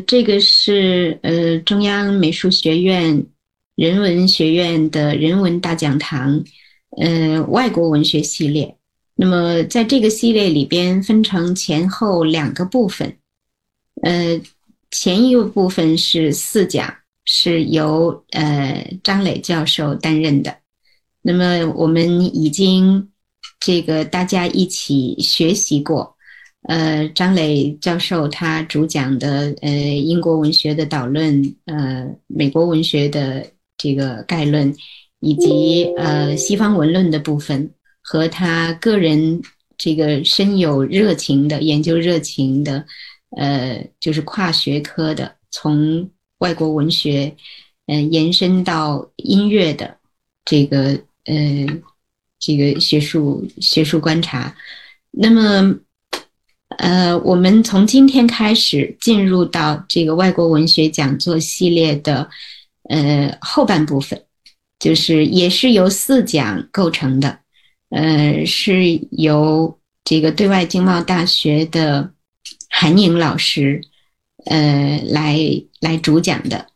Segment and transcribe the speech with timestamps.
[0.00, 3.26] 这个是呃中央美术学院
[3.74, 6.44] 人文学院的人文大讲堂，
[6.98, 8.76] 呃，外国文学系列。
[9.14, 13.16] 那么在这个系列里边分成前后两个部分，
[14.02, 14.40] 呃，
[14.90, 20.56] 前一个部分是四讲，是由呃张磊教授担任的。
[21.22, 23.10] 那么我们已经
[23.60, 26.16] 这个大家一起学习过。
[26.68, 33.44] 呃，张磊教授他主讲的呃英国文学的导论，呃美国文学的
[33.76, 34.72] 这个概论，
[35.18, 37.68] 以及呃西方文论的部分，
[38.00, 39.42] 和他个人
[39.76, 42.84] 这个深有热情的研究热情的，
[43.36, 47.34] 呃就是跨学科的，从外国文学，
[47.86, 49.96] 嗯延伸到音乐的
[50.44, 50.92] 这个
[51.24, 51.66] 呃
[52.38, 54.54] 这个学术学术观察，
[55.10, 55.76] 那么。
[56.78, 62.28] 呃，我们从今天开始进入到这个外国文学讲座系列的
[62.88, 64.20] 呃后半部分，
[64.78, 67.38] 就是也是由四讲构成的，
[67.90, 72.12] 呃，是由这个对外经贸大学的
[72.70, 73.80] 韩颖老师
[74.46, 75.38] 呃来
[75.80, 76.66] 来主讲的。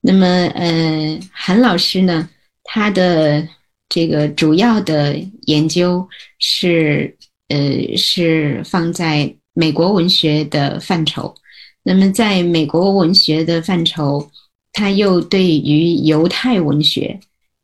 [0.00, 2.28] 那么呃，韩老师呢，
[2.64, 3.48] 他的
[3.88, 7.16] 这个主要的研究是
[7.48, 9.34] 呃是放在。
[9.58, 11.34] 美国文学的范畴，
[11.82, 14.30] 那么在美国文学的范畴，
[14.72, 17.18] 他又对于犹太文学，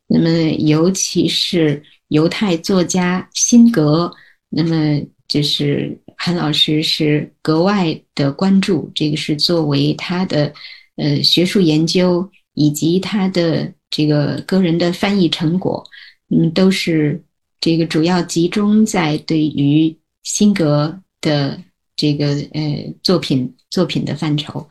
[0.09, 0.29] 那么
[0.59, 4.13] 尤其是犹太作家辛格，
[4.49, 10.53] 那么就是韩老师是格外的关注，这个是作为他的
[10.97, 15.85] 呃学术研究以及他的这个个人的翻译成果，
[16.29, 17.23] 嗯，都是
[17.61, 21.63] 这个主要集中在对于辛格的。
[21.97, 24.67] 这个呃作品作品的范畴，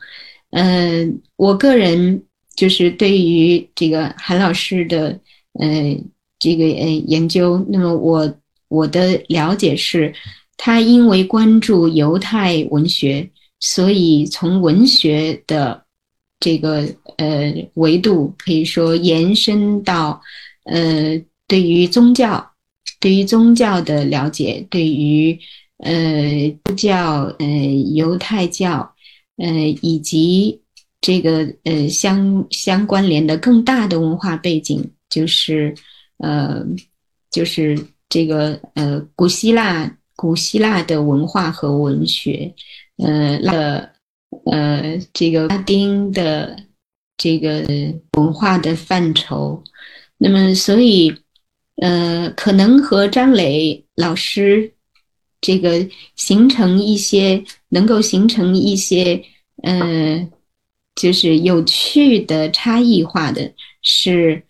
[0.50, 2.22] 呃，我个人
[2.54, 5.18] 就是对于这个韩老师的
[5.54, 5.98] 呃
[6.38, 8.34] 这个呃研究，那么我
[8.68, 10.12] 我的了解是，
[10.58, 15.82] 他因为关注犹太文学，所以从文学的
[16.38, 16.86] 这个
[17.16, 20.20] 呃维度可以说延伸到
[20.64, 21.18] 呃
[21.48, 22.52] 对于宗教，
[23.00, 25.40] 对于宗教的了解，对于。
[25.84, 27.46] 呃，教呃
[27.94, 28.94] 犹太教，
[29.36, 29.46] 呃
[29.82, 30.58] 以及
[31.02, 35.74] 这个呃相相关联的更大的文化背景，就是
[36.16, 36.64] 呃
[37.30, 37.78] 就是
[38.08, 42.54] 这个呃古希腊古希腊的文化和文学，
[42.96, 43.90] 呃那
[44.50, 46.56] 呃这个拉丁的
[47.18, 47.62] 这个
[48.16, 49.62] 文化的范畴，
[50.16, 51.14] 那么所以
[51.76, 54.70] 呃可能和张磊老师。
[55.44, 59.22] 这个形成一些能够形成一些，
[59.62, 60.26] 呃，
[60.94, 63.52] 就是有趣的差异化的
[63.82, 64.42] 是，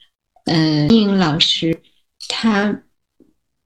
[0.44, 1.81] 呃，英老师
[2.28, 2.81] 他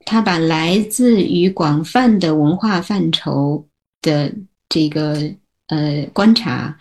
[0.06, 3.68] 他把来自于广泛的文化范畴
[4.00, 4.34] 的
[4.70, 5.30] 这个
[5.66, 6.78] 呃观察，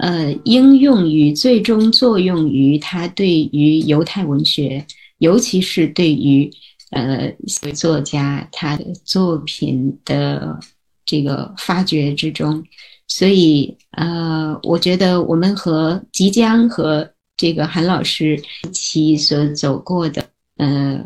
[0.00, 4.84] 呃，应用于最终作用于他对于犹太文学，
[5.18, 6.50] 尤其是对于。
[6.94, 7.36] 呃，
[7.72, 10.56] 作家他的作品的
[11.04, 12.62] 这个发掘之中，
[13.08, 20.24] 所以呃，我觉得我们和即将和这个韩老师一起所走过的
[20.56, 21.04] 呃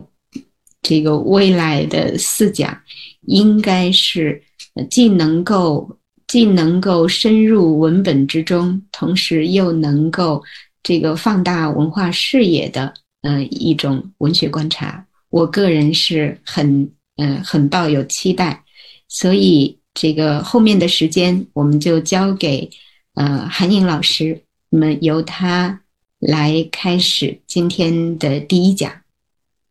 [0.82, 2.78] 这个未来的四讲，
[3.22, 4.42] 应该是
[4.90, 10.44] 既能够既能够深入文本之中，同时又能够
[10.82, 15.02] 这个放大文化视野的呃一种文学观察。
[15.30, 18.64] 我个人是很嗯很抱有期待，
[19.08, 22.68] 所以这个后面的时间我们就交给
[23.14, 25.80] 呃韩颖老师，那么由他
[26.18, 28.90] 来开始今天的第一讲。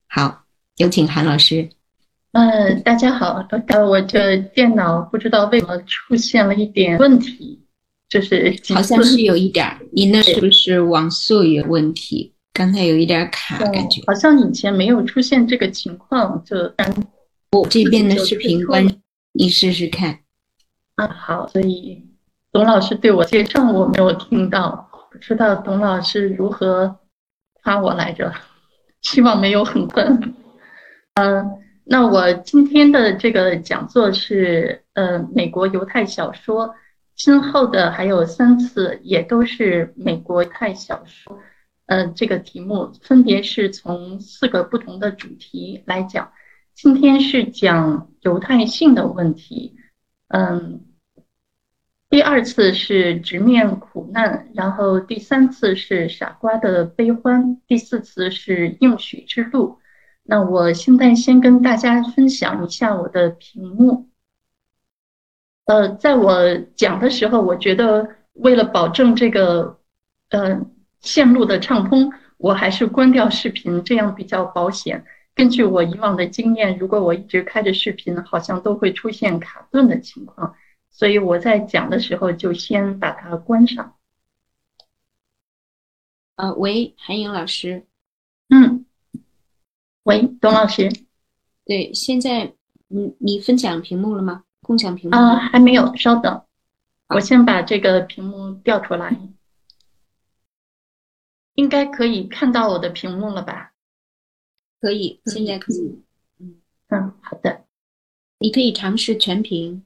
[0.07, 0.44] 好，
[0.78, 1.69] 有请韩老师。
[2.34, 7.59] 嗯，大家好，呃，我这电脑不知道为什么出现了一点问题，
[8.07, 12.33] 就是好像是有一点，你那是不是网速有问题？
[12.57, 16.57] 刚才有一点卡，感觉好像以前没有出现这个情况，就
[17.51, 18.83] 我这边的视频关，
[19.33, 20.18] 你试试看。
[20.95, 22.04] 啊，好，所以
[22.51, 26.98] 董老师对我介绍我没有听到，不知道董老师如何
[27.62, 28.33] 夸我来着，
[29.04, 30.33] 希望没有很笨。
[31.13, 31.48] 嗯，
[31.83, 36.74] 那我今天的这个讲座是呃美国犹太小说，
[37.15, 41.38] 今后的还有三次也都是美国犹太小说。
[41.88, 46.31] 呃，这个题目分别是从四个不同的主题来讲。
[46.75, 49.75] 今天是讲犹太性的问题，
[50.28, 50.86] 嗯，
[52.10, 59.80] 第二次是直面苦难，然后第三次是傻瓜的悲欢，第四次是应许之路。
[60.24, 64.10] 那我现在先跟大家分享一下我的屏幕。
[65.66, 69.80] 呃，在我讲的时候，我觉得为了保证这个
[70.30, 70.66] 呃
[71.07, 75.06] 线路的畅通，我还是关掉视频，这样比较保险。
[75.33, 80.54] 根据我以往的经验，如果我一直开着视频，好像都会出现卡顿的情况。
[80.92, 83.94] 所以我在讲的时候就先把它关上。
[86.36, 87.86] 呃，喂，韩颖老师。
[88.50, 88.86] 嗯，
[90.04, 90.89] 喂，董老师。
[91.63, 92.51] 对，现在
[92.89, 94.44] 你你分享屏幕了吗？
[94.62, 95.15] 共享屏幕？
[95.15, 96.44] 啊，还没有，稍等，
[97.09, 99.15] 我先把这个屏幕调出来。
[101.57, 103.71] 应该可以看到我的屏幕了吧？
[104.80, 106.04] 可以，现在可以。
[106.39, 107.65] 嗯嗯，好的。
[108.38, 109.83] 你可以尝试全屏。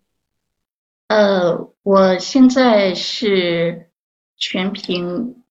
[1.08, 3.90] 呃，我现在是
[4.36, 5.44] 全屏，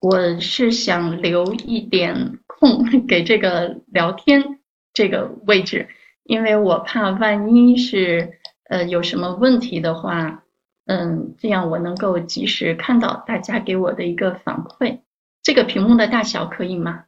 [0.00, 4.60] 我是想留一点空 给这个聊天
[4.94, 5.90] 这个位置，
[6.24, 8.38] 因为我怕万一是
[8.70, 10.44] 呃有什么问题的话，
[10.86, 15.00] 嗯，这样我能够及时看到大家给我的一个反馈。
[15.48, 17.06] 这个屏幕的大小可以吗？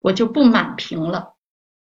[0.00, 1.34] 我就不满屏了。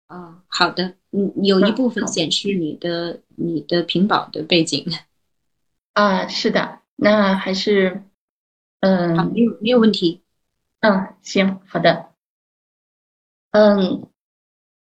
[0.07, 4.85] 啊，好的，嗯，有一部分显示你的你的屏保的背景。
[5.95, 8.03] 啊，是的，那还是，
[8.81, 10.23] 嗯，没有没有问题。
[10.81, 12.09] 嗯，行，好的。
[13.51, 14.09] 嗯，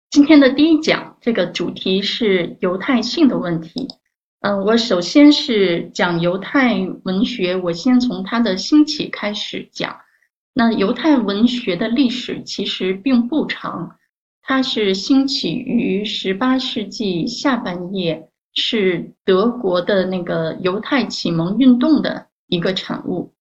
[0.09, 3.89] 今天的第一讲这个主题是犹太性的问题。
[4.39, 10.03] 嗯，我首先是讲犹太文学，我先从它的兴起开始讲。
[10.53, 13.97] 那犹太文学的历史其实并不长，
[14.43, 23.33] 它是兴起于十八世纪下半叶，是德国的那个犹太启蒙运动的一个产物。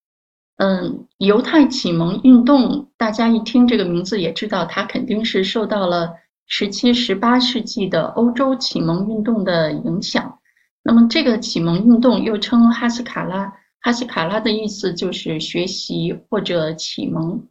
[0.56, 6.12] 嗯，犹太启蒙运动，大家一听这个名字也知道，它肯定是受到了
[6.46, 10.38] 十七、十八世纪的欧洲启蒙运动的影响。
[10.84, 13.52] 那么，这个启蒙运动又称哈斯卡拉。
[13.80, 17.48] 哈希卡拉的意思就是学习或者启蒙。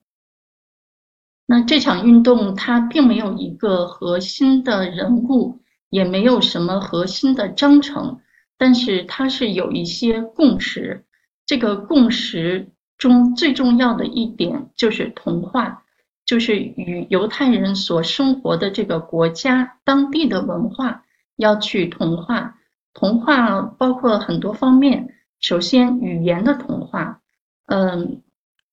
[1.48, 5.60] 那这场运动它并没有一个核心的人物，
[5.90, 8.22] 也没有什么核心的章程，
[8.58, 11.06] 但是它是有一些共识。
[11.48, 15.84] 这个共识中最重要的一点就是同化，
[16.28, 21.04] 就是与犹太人所生活的这个国家当地的文化
[21.38, 22.60] 要去同化。
[22.94, 25.16] 同化包括很多方面。
[25.40, 27.22] 首先，语言的同化，
[27.68, 28.22] 嗯，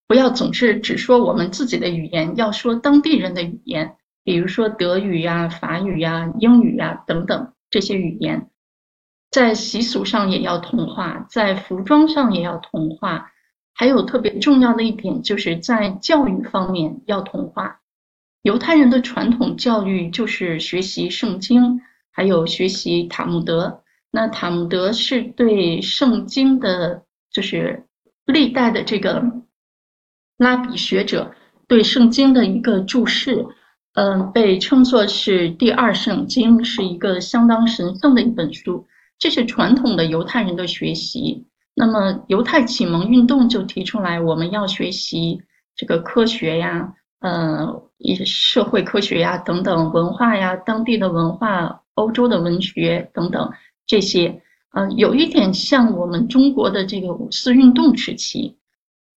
[0.08, 8.50] 不要总是只说我们自己的语言，要说当地人的语言，比如说德语呀、法语呀、英语呀等等这些语言，
[9.30, 13.30] 在习俗上也要同化，在服装上也要同化，
[13.72, 17.80] 还有特别重要的一点就是在教育方面要同化。
[18.42, 21.80] 犹太人的传统教育就是学习圣经，
[22.10, 23.82] 还有学习塔木德。
[24.16, 27.84] 那塔木德是对圣经的，就是
[28.24, 29.22] 历代的这个
[30.38, 31.30] 拉比学者
[31.68, 33.44] 对圣经的一个注释，
[33.92, 38.86] 嗯，被称作是第二圣经，是一个相当神圣的一本书。
[39.18, 41.44] 这是传统的犹太人的学习。
[41.74, 45.42] 那么犹太启蒙运动就提出来，我们要学习
[45.74, 53.52] 这个科学呀，嗯，一社会科学呀等等文化呀，当地的文化，欧洲的文学等等。
[53.86, 54.42] 这些，
[54.74, 58.56] 嗯，有一点像我们中国的这个五四运动时期，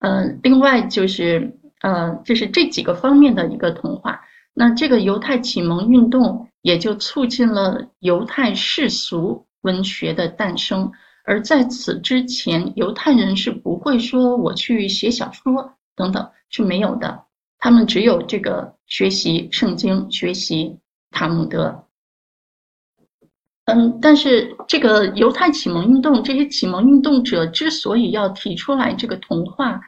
[0.01, 4.21] 嗯，另外就是，呃，就是这几个方面的一个同化。
[4.55, 10.93] 那这个犹太启蒙运动也就促进了犹太世俗文学的诞生。
[11.25, 17.25] 而在此之前，犹太人是不会说我去写小说等等是没有的，
[17.59, 20.79] 他们只有这个学习圣经、学习
[21.11, 21.85] 塔木德。
[23.71, 29.79] 嗯，但是这个犹太启蒙运动，这些启蒙运动者之所以要提出来这个同化，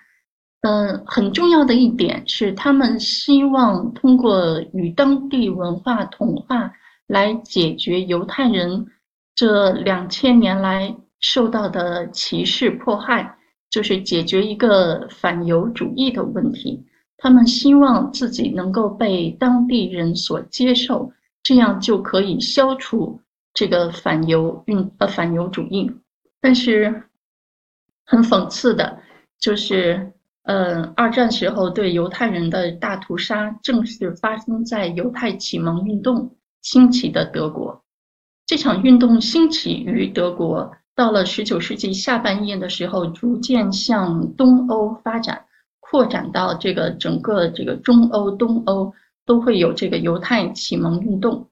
[0.61, 6.71] 嗯，很重要的一点是，他们希望通过与当地文化同化
[7.07, 8.87] 来解决犹太人
[9.35, 13.35] 这两千年来受到的歧视迫害，
[13.71, 16.85] 就是解决一个反犹主义的问题。
[17.17, 21.11] 他们希望自己能够被当地人所接受，
[21.43, 23.19] 这样就可以消除。
[23.53, 25.91] 这个反犹运呃反犹主义，
[26.41, 27.03] 但是
[28.07, 28.99] 很讽刺的，
[29.39, 30.13] 就是
[30.45, 37.85] 呃二战时候对犹太人的大屠杀，正是发生在犹太启蒙运动兴起的德国。
[38.47, 45.45] 这场运动兴起于德国，到了十九世纪下半叶的时候，逐渐向东欧发展，
[45.81, 48.93] 扩展到这个整个这个中欧、东欧
[49.27, 51.50] 都会有这个犹太启蒙运动。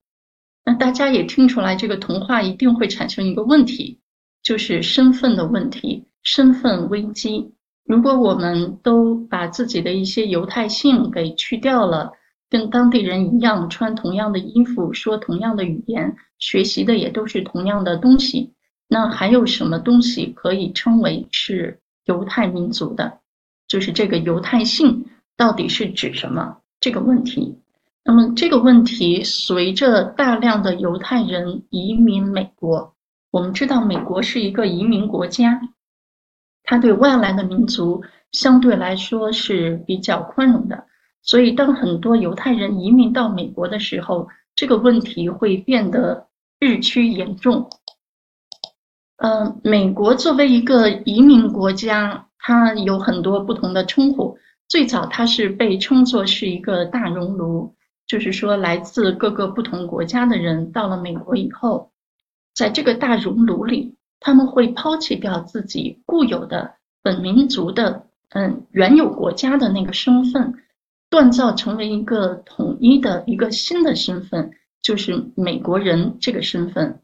[0.68, 4.00] 那大家也听出来，这个童话一定会产生一个问题，
[4.42, 7.54] 就是身份的问题，身份危机。
[7.87, 12.12] 如果我们都把自己的一些犹太性给去掉了，
[12.50, 18.52] 跟当地人一样穿同样的衣服，说同样的语言，学习的也都是同样的东西，
[18.88, 23.20] 那还有什么东西可以称为是犹太民族的？
[23.68, 27.56] 就是这个犹太性到底是指什么这个问题？
[28.08, 32.94] 那么这个问题随着大量的犹太人移民美国，
[33.30, 35.60] 我们知道美国是一个移民国家。
[36.62, 40.86] 它对外来的民族相对来说是比较宽容的，
[41.20, 47.68] 所以当很多犹太人移民到美国的时候，这个问题会变得日趋严重。
[49.18, 54.38] 嗯，美国作为一个移民国家，它有很多不同的称呼。
[54.66, 57.74] 最早它是被称作是一个大熔炉，
[58.08, 61.92] 就是说来自各个不同国家的人到了美国以后，
[62.52, 63.94] 在这个大熔炉里。
[64.20, 66.74] 他们会抛弃掉自己固有的
[67.04, 70.54] 本民族的，嗯，原有国家的那个身份，
[71.08, 74.50] 锻造成为一个统一的一个新的身份，
[74.82, 77.00] 就是美国人这个身份。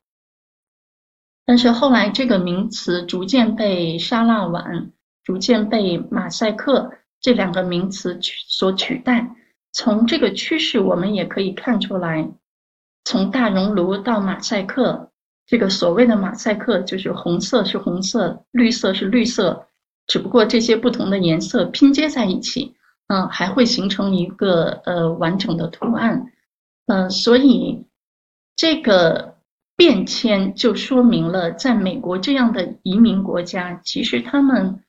[1.46, 4.90] 但是后来这个名词逐渐被沙拉碗、
[5.22, 9.36] 逐渐被马赛克这两个名词取所取代。
[9.74, 12.30] 从这个趋势，我们也可以看出来，
[13.04, 15.10] 从大熔炉到马赛克。
[15.46, 19.66] 这个所谓的马赛克就是红色是红色，绿色是绿色，
[20.06, 22.74] 只不过这些不同的颜色拼接在一起，
[23.08, 26.32] 嗯，还会形成一个呃完整的图案，
[26.86, 27.84] 嗯，所以
[28.56, 29.36] 这个
[29.76, 34.82] 变迁就说明了，在美国这样的移民国家，其实他们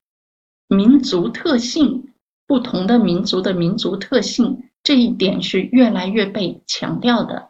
[0.70, 2.14] 民族特性
[2.48, 7.50] 不同的民族的民族特性这一点是越来越被强调的。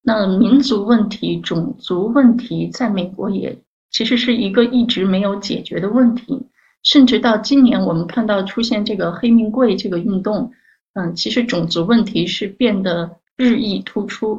[0.00, 3.58] 那民族问题、种族问题，在美国也
[3.90, 6.46] 其实是一个一直没有解决的问题，
[6.84, 10.52] 甚至到今年，我们看到出现这个黑名贵这个运动，
[10.94, 14.38] 嗯，其实种族问题是变得日益突出。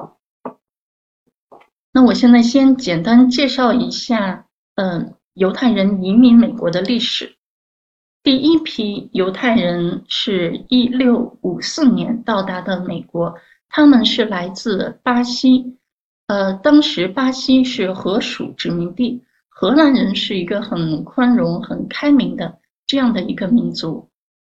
[1.92, 7.36] 那我现在先简单介绍一下，嗯，犹太人移民美国的历史。
[8.22, 13.34] 第一批犹太人是一六五四年到达的美国。
[13.70, 15.78] 他们是来自巴西，
[16.28, 22.58] 呃，当时巴西是荷属殖民地，荷兰人是一个很宽容、很开明的
[22.88, 24.10] 这样的一个民族。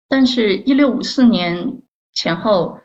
[0.08, 1.80] 但是，一六五四年
[2.12, 2.78] 前后，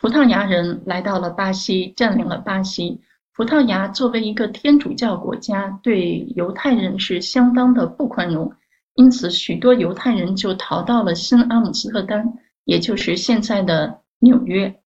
[0.00, 3.00] 葡萄牙人来到了巴西，占领了巴西。
[3.36, 8.52] 葡萄牙作为一个天主教国家，对犹太人是相当的不宽容，
[8.94, 12.34] 因此许多犹太人就逃到了新阿姆斯特丹，
[12.64, 14.80] 也就是现在的纽约。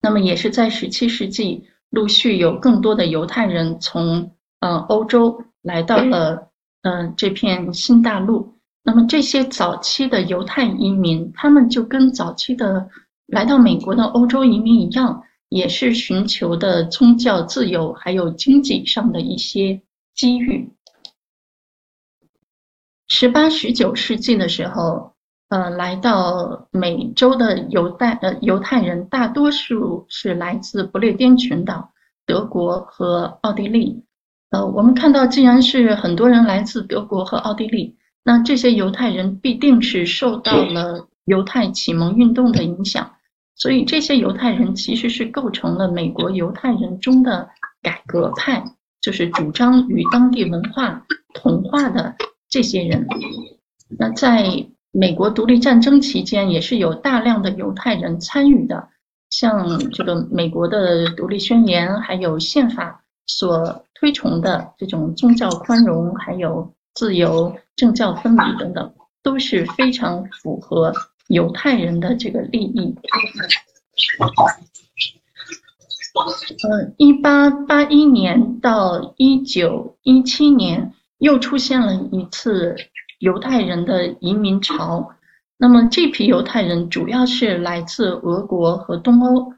[0.00, 6.50] 那么也是在十七世纪，陆续有更多的犹太人从呃欧洲来到了
[6.82, 8.54] 嗯这片新大陆。
[8.82, 12.88] 那么这些早期的犹太移民，他们就跟早期的
[13.26, 19.80] 来到美国的欧洲移民一样，也是寻求的宗教自由，还有经济上的一些
[20.14, 20.70] 机遇。
[23.16, 25.14] 十八、十九世纪的时候。
[25.50, 31.92] 呃，来到美洲的犹太呃犹太人，大多数是来自不列颠群岛、
[32.26, 34.02] 德国和奥地利。
[34.50, 37.94] 呃，我们看到，既然是很多人来自德国和奥地利，
[38.24, 43.12] 那这些犹太人必定是受到了犹太启蒙运动的影响。
[43.54, 47.48] 所以，这些犹太人其实是构成了美国犹太人中的
[47.80, 48.64] 改革派，
[49.00, 51.00] 就是主张与当地文化
[51.32, 52.16] 同化的
[52.54, 53.04] 这些人。
[53.98, 58.90] 那在美国独立战争期间，也是有大量的犹太人参与的，
[59.28, 70.92] 像这个美国的独立宣言，还有宪法所推崇的这种宗教宽容，还有自由、政教分离等等，都是非常符合
[71.26, 72.94] 犹太人的这个利益。
[76.70, 82.76] 嗯，一八八一年到一九一七年，又出现了一次。
[83.20, 85.08] 犹太人的移民潮，
[85.56, 89.54] 那么这批犹太人主要是来自俄国和东欧。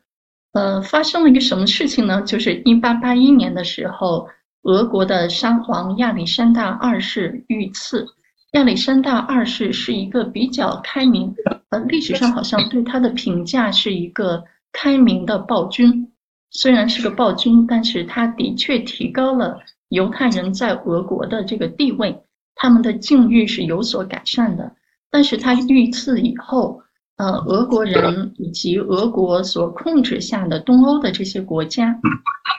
[0.53, 2.23] 呃，发生了一个什么事情呢？
[2.23, 4.29] 就是一八八一年的时候，
[4.63, 8.07] 俄国的沙皇亚历山大二世遇刺。
[8.53, 11.35] 亚历山大二世是一个比较开明，
[11.71, 16.13] 呃，历史上好像对他的评价是一个开明的暴君。
[16.51, 22.23] 虽然是个暴君，但是他的确提高了犹太人在俄国的这个地位，
[22.55, 24.75] 他们的境遇是有所改善的。
[25.11, 26.83] 但是他遇刺以后，
[27.17, 31.99] 呃，俄国人以及俄国所控制下的东欧的这些国家，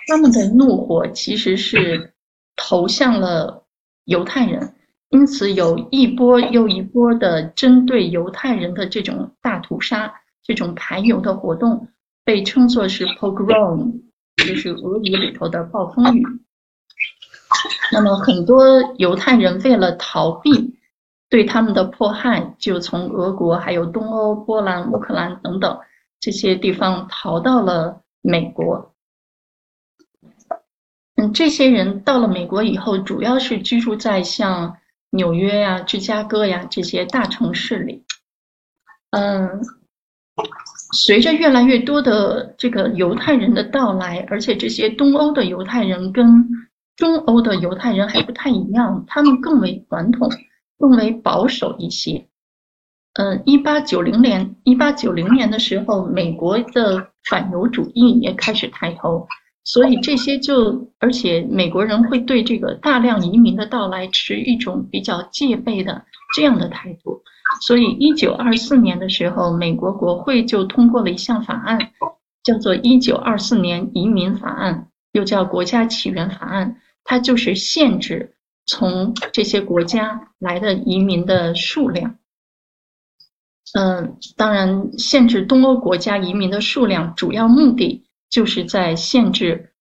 [0.08, 2.14] 他们的怒火其实是
[2.56, 3.66] 投向了
[4.06, 4.74] 犹太人，
[5.10, 10.12] 因此有一波又一波的针对犹太人的这种大屠杀、
[10.44, 11.88] 这种排犹的活动，
[12.24, 14.02] 被称作是 pogrom，
[14.38, 16.24] 就是俄语里头的暴风雨。
[17.92, 18.66] 那么很多
[18.98, 20.76] 犹太人为了逃避
[21.30, 25.80] 对他们的迫害，就从俄国、还有东欧、波兰、乌克兰等等
[26.20, 28.94] 这些地方逃到了美国。
[31.16, 34.78] 嗯，这些人到了美国以后，主要是居住在像
[35.10, 38.04] 纽约呀、芝加哥呀这些大城市里。
[39.12, 39.62] 嗯，
[40.94, 46.48] 随着越来越多的这个犹太人的到来，而且这些东欧的犹太人跟
[46.98, 50.30] 中欧的犹太人还不太一样，他们更为传统，
[50.80, 52.28] 更为保守一些。
[53.14, 59.28] 嗯，一八九零年，一八九零年的时候，美国的反犹主义也开始抬头，
[59.64, 66.04] 所以这些就，而且美国人会对这个大量移民的到来持一种比较戒备的
[66.36, 67.22] 这样的态度。
[67.62, 71.80] 所以，一九二四年的时候，美国国会就通过了一项法案，
[72.44, 76.76] 叫做《一九二四年移民法案》，又叫《国家起源法案》。
[77.10, 78.36] 它就是限制
[78.66, 82.18] 从这些国家来的移民的数量。
[83.74, 89.72] 嗯，当然，限制东欧国家移民的数量，主要目的就是在限制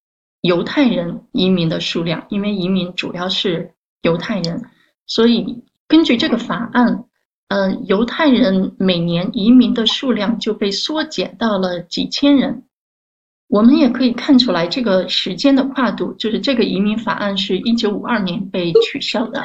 [0.40, 4.62] 犹太人移民的数量，因为移民主要是犹太人，
[5.06, 7.06] 所以根据这个法案，
[7.49, 12.65] 嗯，犹太人每年移民的数量就被缩减到了几千人。
[13.48, 19.44] 我们也可以看出来，这个时间的跨度，就是这个移民法案是一九五二年被取消的。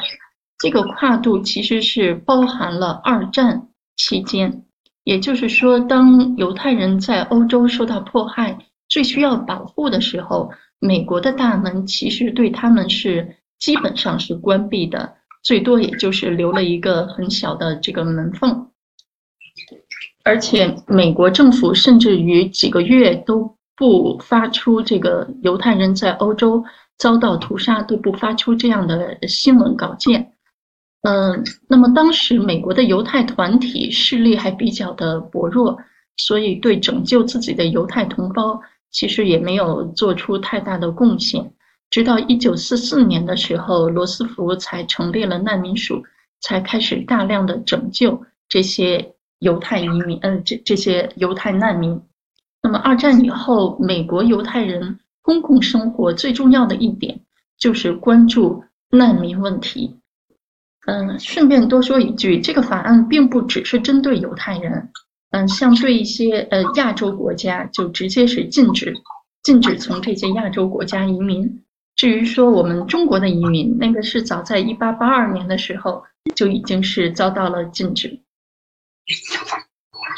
[0.58, 4.64] 这个跨度其实是包含了二战期间，
[5.04, 10.50] 也就是说，当犹太人在欧洲受到迫害、最需要保护的时候，
[10.80, 18.68] 美国的大门其实对他们是基本上是关闭的，最多也就是留了一个很小的这个门缝。
[20.24, 23.56] 而且，美国政府甚至于几个月都。
[23.82, 26.64] 不发出这个犹太人在欧洲
[26.98, 30.34] 遭到屠杀都不发出这样的新闻稿件，
[31.02, 35.76] 嗯，那么当时美国的犹太团体势力还比较的薄弱，
[36.16, 38.60] 所以对拯救自己的犹太同胞
[38.92, 41.52] 其实也没有做出太大的贡献。
[41.90, 46.00] 直到一九四四年的时候，罗斯福才成立了难民署，
[46.40, 52.00] 才开始大量的拯救这些犹太移民，嗯，这这些犹太难民。
[52.62, 57.20] 那么，二战以后，美国犹太人公共生活最重要的一点
[57.58, 59.98] 就是关注难民问题。
[60.86, 64.90] 嗯，顺便多说一句，这个法案并不只是针对犹太人，
[65.30, 68.94] 嗯，像对一些呃亚洲国家就直接是禁止，
[69.42, 71.64] 禁止从这些亚洲国家移民。
[71.94, 76.02] 至于说我们中国的移民，那个是早在一八八二年的时候
[76.34, 78.20] 就已经是遭到了禁止。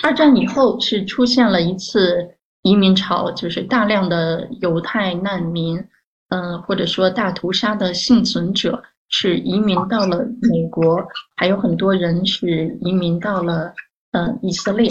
[0.02, 2.28] 二战以后是出现了一次
[2.62, 5.82] 移民潮，就是大量的犹太难民，
[6.28, 11.02] 嗯，或者说大屠杀的幸存者是移民到了美国，
[11.36, 13.72] 还有很多人是移民到了
[14.12, 14.90] 嗯以色列。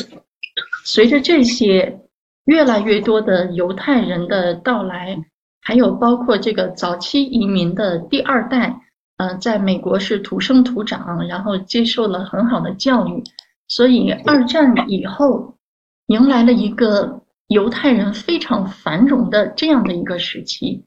[0.86, 2.00] 随着这些
[2.46, 5.18] 越来越多的犹太人的到来，
[5.62, 8.80] 还有包括这个早期移民的第二代，
[9.18, 13.24] 嗯，在美国是土生土长，然后接受了很好的教育。
[13.67, 15.58] 所以，二战以后
[16.08, 20.86] 迎来了一个犹太人非常繁荣的这样的一个时期。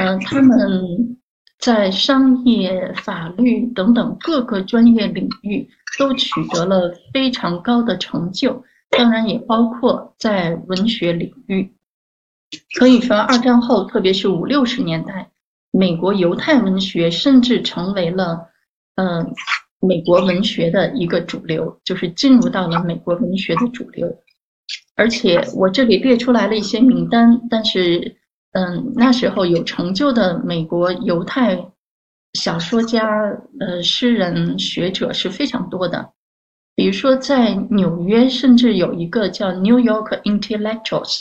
[0.00, 1.16] 嗯，他们
[1.58, 11.72] 在商业、法律等等各个专业领域都取得了非常高的成就，当然也包括在文学领域。
[12.78, 15.30] 可以说，二战后，特别是五六十年代，
[15.70, 18.48] 美国犹太文学甚至成为了
[18.96, 19.32] 嗯。
[19.86, 24.06] 美国文学的一个主流，就是进入到了美国文学的主流，
[24.96, 28.16] 而且我这里列出来了一些名单，但是，
[28.52, 31.58] 嗯，那时候有成就的美国犹太
[32.34, 33.06] 小说家、
[33.60, 36.12] 呃，诗人、学者是非常多的，
[36.74, 41.20] 比如说在纽约，甚至有一个叫 New York Intellectuals，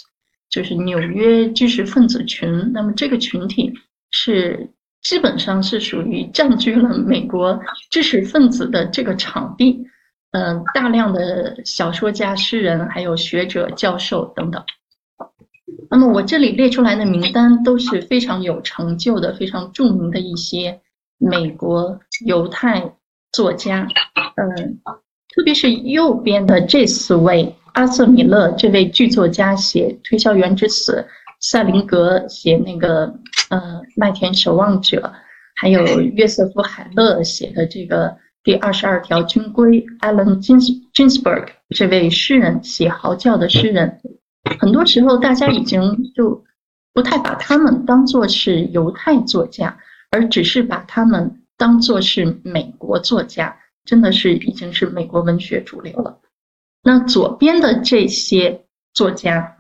[0.50, 3.74] 就是纽约知识分子群，那么这个群体
[4.12, 4.70] 是。
[5.04, 9.86] 基本上是属于占据了美国知识分子的这个场地，
[10.32, 14.64] 嗯，大量的小说家、诗人，还有学者、教授等等。
[15.90, 20.80] 那么我这里列出来的名单都是非常有成就的、非常著名的一些
[21.18, 22.94] 美国犹太
[23.32, 23.88] 作家。
[24.36, 24.80] 嗯，
[25.36, 30.94] 特别是右边的这四位：阿瑟·米勒这位剧作家写《推销员之死》，
[31.44, 33.14] 塞林格写那个
[33.50, 33.60] 呃
[33.96, 34.98] 《麦田守望者》，
[35.56, 38.18] 还有约瑟夫·海勒写的这个。
[38.46, 40.44] 第二十二条军规，Allen
[40.94, 44.02] Ginsberg 这位诗人写嚎叫的诗人，
[44.60, 46.44] 很多时候大家已经就
[46.94, 49.80] 不太把他们当作是犹太作家，
[50.12, 56.20] 而只是把他们当作是美国作家，真的是已经是美国文学主流了。
[56.84, 59.56] 那左边的这些作家，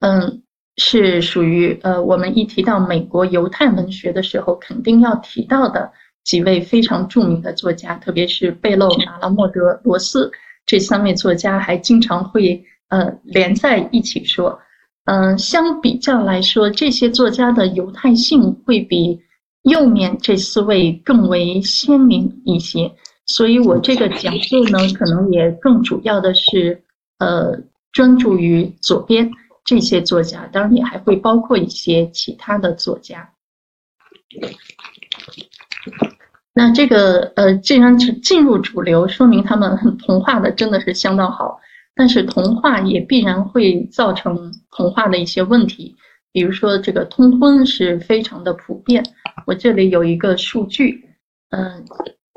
[0.00, 0.42] 嗯，
[0.76, 5.90] 是属于呃，我们一提到美国犹太文学的时候，肯定要提到的。
[6.24, 10.28] 几位非常著名的作家，特别是贝勒、马拉莫德、罗斯
[10.66, 14.58] 这三位作家，还经常会呃连在一起说。
[15.04, 19.20] 嗯，相比较来说，这些作家的犹太性会比
[19.62, 22.92] 右面这四位更为鲜明一些。
[23.26, 26.82] 所以我这个讲座呢，可能也更主要的是
[27.20, 27.56] 呃
[27.92, 29.30] 专注于左边
[29.66, 33.28] 这些作家，当然也还会包括一些其他的作家。
[36.54, 41.60] 那这个呃，既然是进入主流，说明他们同化的真的是相当好。
[41.98, 45.96] 但是同化也必然会造成同化的一些问题，
[46.30, 49.02] 比如说这个通婚是非常的普遍。
[49.46, 51.08] 我这里有一个数据，
[51.50, 51.84] 嗯，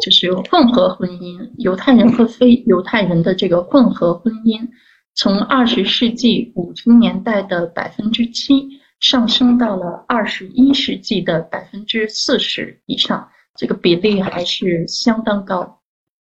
[0.02, 4.66] 就是混合婚姻，犹太人和非犹太人的这个混合婚姻，
[5.16, 13.30] 从二十世纪五十年代的百分之七上升到了二十一世纪的百分之四十以上。
[13.56, 15.82] 这个比例还是相当高。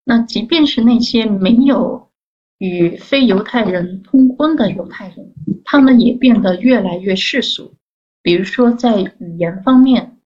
[0.05, 2.11] 那即便是那些没有
[2.59, 5.33] 与非犹太人通婚的犹太人，
[5.65, 7.75] 他们也变得越来越世俗。
[8.21, 10.19] 比如说在语言方面，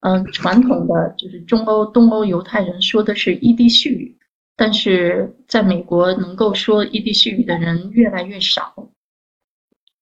[0.00, 4.18] 嗯，传统的就是中欧、东欧犹太人说的是伊地叙语，
[4.58, 8.74] 但是在美国能够说伊地叙语的人越来越少。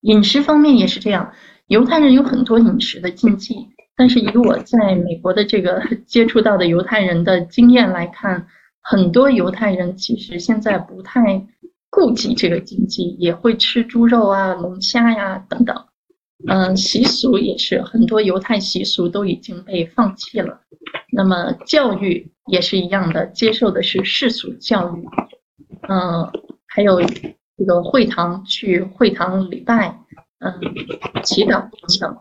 [0.00, 1.30] 饮食方面也是这样，
[1.66, 3.54] 犹太人有很多饮食的禁忌。
[3.98, 8.46] 但是以我在美国的这个 接触到的犹太人的经验来看，
[8.80, 11.46] 很多犹太人其实现在不太
[11.90, 15.76] 顾及这个禁忌，也会吃猪肉啊、龙虾呀等等。
[16.48, 20.60] 嗯，习俗也是很多犹太习俗都已经被放弃了。
[21.10, 25.04] 那么教育也是一样的，接受的是世俗教育。
[25.88, 26.30] 嗯，
[26.66, 29.98] 还有这个会堂去会堂礼拜，
[30.40, 30.52] 嗯，
[31.24, 31.70] 祈祷等
[32.00, 32.16] 等。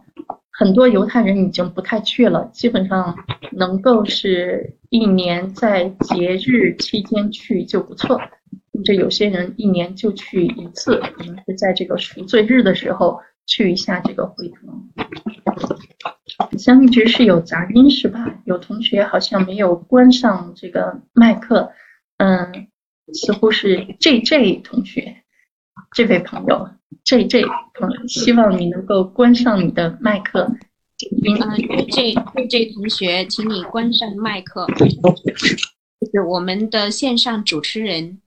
[0.58, 3.14] 很多犹太人已经不太去了，基本上
[3.52, 8.18] 能够是一年在节日期间去就不错。
[8.86, 14.90] 这有些人一年就去一次，可能是在这个赎罪日的时候去一下这个会堂。
[16.38, 18.42] 好像一直是有杂音是吧？
[18.46, 21.72] 有同学好像没有关上这个麦克，
[22.18, 22.68] 嗯，
[23.14, 25.24] 似乎是 J J 同学，
[25.94, 26.70] 这位朋友。
[27.04, 30.50] J J，嗯，希望你能够关上你的麦克。
[31.24, 34.66] 嗯，J J J 同学，请你关上麦克。
[36.02, 38.22] 就是我们的线上主持人，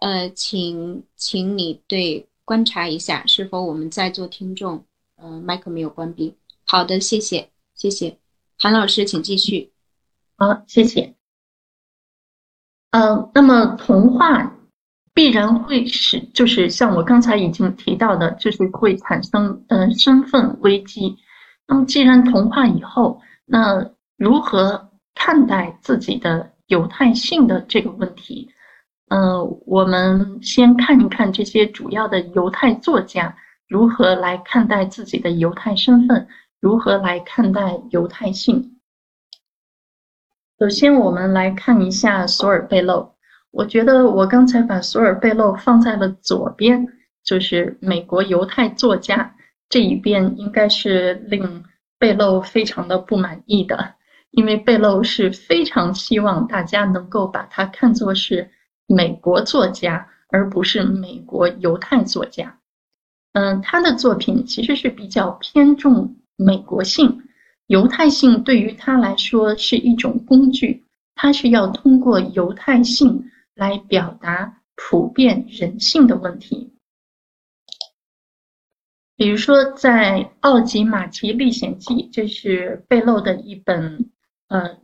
[0.00, 4.84] 呃，请请你对观察一下，是否我们在座听众，
[5.16, 6.36] 嗯，麦克没有关闭。
[6.64, 8.18] 好的，谢谢，谢谢。
[8.58, 9.72] 韩老师，请继续。
[10.36, 11.14] 好，谢谢。
[12.90, 14.56] 嗯，那么童话。
[15.14, 21.18] 必然会使，就是像我刚才已经提到的，就是会产生嗯身份危机。
[21.66, 28.50] 那么既然同化以后，那如何看待自己的犹太性的这个问题？
[29.12, 33.36] 嗯，我们先看一看这些主要的犹太作家
[33.68, 36.26] 如何来看待自己的犹太身份，
[36.60, 38.78] 如何来看待犹太性。
[40.58, 43.12] 首先，我们来看一下索尔贝勒。
[43.50, 46.88] 我觉得我刚才把索尔贝勒放在了左边，
[47.22, 49.34] 就是美国犹太作家
[49.68, 51.64] 这一边，应该是令
[51.98, 53.92] 贝勒非常的不满意的，
[54.30, 58.50] 因为贝勒是非常希望大家能够把他看作是
[58.94, 62.58] 美国作家，而不是美国犹太作家。
[63.32, 67.22] 嗯，他的作品其实是比较偏重美国性，
[67.66, 73.28] 犹太性对于他来说是一种工具，他是要通过犹太性。
[73.54, 76.72] 来表达普遍人性的问题，
[79.14, 84.10] 比如说在《奥吉马奇历险记》，这是贝勒的一本，
[84.48, 84.78] 呃，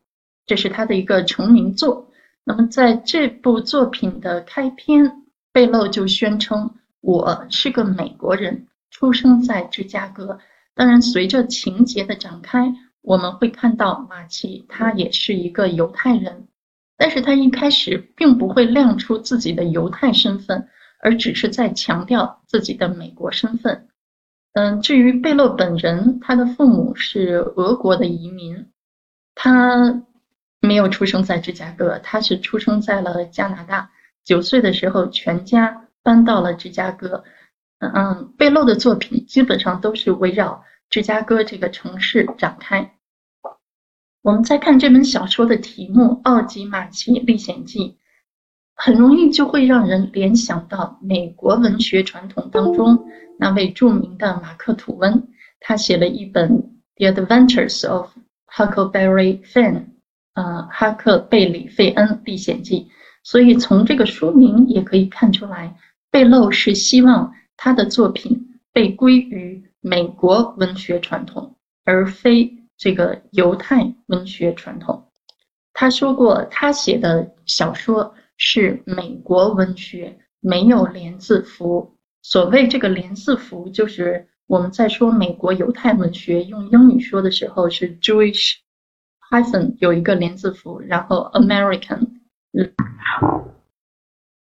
[0.45, 2.08] 这是他的一个成名作。
[2.49, 6.71] 那么在这部作品的开篇，贝勒就宣称
[7.03, 10.39] ：“我是个美国人，出生在芝加哥。
[10.75, 16.49] 当然，随着情节的展开，我们会看到马奇他也是一个犹太人，
[16.97, 20.67] 但是他一开始并不会亮出自己的犹太身份，
[21.03, 23.89] 而只是在强调自己的美国身份。
[24.55, 28.69] 嗯，至于贝勒本人，他的父母是俄国的移民，
[29.35, 30.03] 他
[30.69, 33.91] 没有出生在芝加哥，他是出生在了加拿大。
[34.23, 37.25] 九岁的时候，全家搬到了芝加哥。
[37.79, 42.93] 嗯嗯，贝勒的作品基本上都是围绕芝加哥这个城市展开。
[44.23, 47.79] 我们再看这本小说的题目《奥吉马奇历险记》，
[48.75, 53.07] 很容易就会让人联想到美国文学传统当中。
[53.39, 55.29] 那位著名的马克·吐温，
[55.61, 56.51] 他写了一本
[56.97, 58.11] 《The Adventures of
[58.49, 59.75] Huckleberry Finn》，
[60.39, 62.83] 呃，《哈克贝里·费恩历险记》。
[63.25, 65.77] 所以从这个书名也可以看出来，
[66.13, 75.09] 贝勒是希望他的作品被归于美国文学传统，而非这个犹太文学传统。
[75.73, 81.97] 他说过，他写的小说是美国文学，没有连字符。
[82.23, 88.55] 所谓这个连字符，就是我们在说美国犹太文学用英语说的时候是 Jewish
[89.31, 92.09] Python 有一个连字符，然后 American，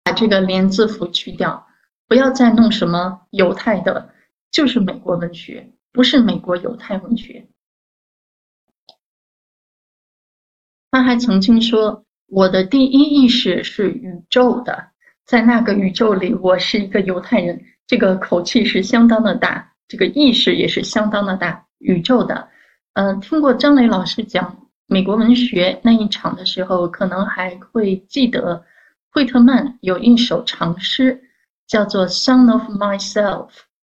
[0.05, 1.67] 把这个连字符去掉，
[2.07, 4.11] 不要再弄什么犹太的，
[4.51, 7.47] 就是美国文学，不是美国犹太文学。
[10.91, 14.91] 他还曾经说：“我的第一意识是宇宙的。”
[15.27, 21.67] 在那个宇宙里，我是一个犹太人，这个口气是相当的大，这个意识也是相当的大。
[21.79, 22.49] 宇宙的，
[22.95, 28.65] 嗯，听过张磊老师讲美国文学那一场的时候，可能还会记得
[29.13, 31.21] 惠特曼有一首长诗，
[31.67, 33.47] 叫做《Son of Myself》，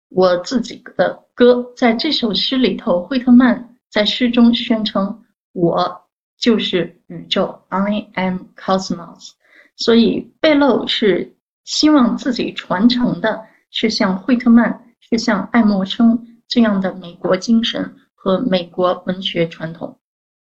[0.09, 1.73] 我自己的歌。
[1.77, 5.23] 在这首诗里头，惠特曼在诗中宣称
[5.55, 6.03] ：“我
[6.39, 9.31] 就是宇宙，I am cosmos。”
[9.77, 19.99] 所以贝勒是希望自己传承的是像惠特曼、是像爱默生这样的美国精神和美国文学传统，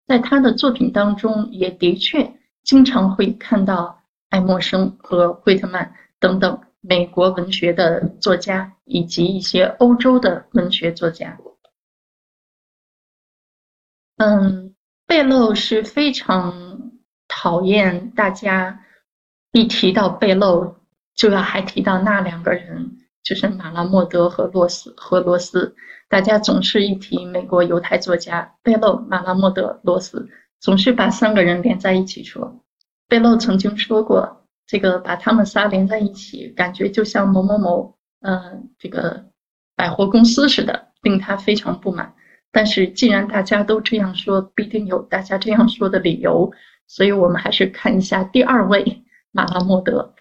[0.06, 2.32] 在他的作品当中也的确
[2.62, 11.36] 经常会看到爱默生和惠特曼等等美国文学的作家以及一些欧洲的文学作家。
[14.18, 16.92] 嗯，贝勒是非常
[17.26, 18.80] 讨厌大家。
[19.50, 20.76] 一提到贝勒，
[21.16, 25.74] 就要还提到那两个人，就是马拉莫德和罗斯和罗斯。
[26.08, 30.28] 大家总是一提美国犹太作家贝勒、马拉莫德、罗斯，
[30.60, 32.62] 总是把三个人连在一起说。
[33.08, 39.26] 贝勒曾经说过，这个把他们仨连在一起，感觉就像某某某，嗯，这个
[39.76, 42.14] 百货公司似的，令他非常不满。
[42.52, 46.52] 但是既然大家都这样说，必定有大家这样说的理由，
[46.86, 49.02] 所以我们还是看一下第二位。
[49.32, 50.14] 马拉莫德，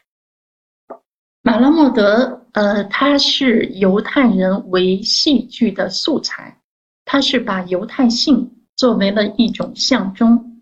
[1.44, 6.60] 马拉莫德，呃，他是犹太人为戏剧的素材，
[7.04, 10.62] 他是把犹太性作为了一种象征。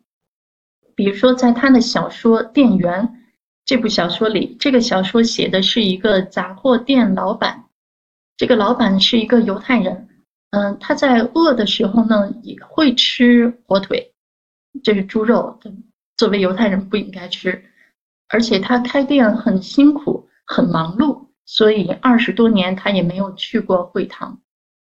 [0.96, 3.04] 比如说，在他的小说《店员》
[3.66, 7.66] 这部小说里，这个小说写的是一个杂货店老板，
[8.38, 10.08] 这个老板是一个犹太人，
[10.52, 14.14] 嗯，他在饿的时候呢，也会吃火腿，
[14.84, 15.60] 这是猪肉，
[16.16, 17.66] 作为犹太人不应该吃。
[18.30, 24.40] 而且他开店很辛苦，很忙碌，所以二十多年他也没有去过会堂。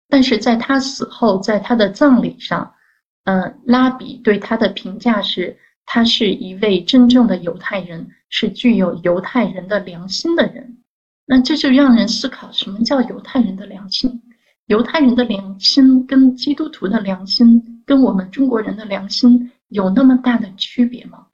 [0.09, 2.75] 但是在他死后，在他的葬礼上，
[3.23, 10.79] 嗯，拉比对他的评价是，他是一位真正的犹太人，是具有犹太人的良心的人。
[11.25, 14.21] 那这就让人思考，什么叫犹太人的良心？
[14.67, 21.29] 犹太人的良心跟基督徒的良心，跟我们中国人的良心有那么大的区别吗？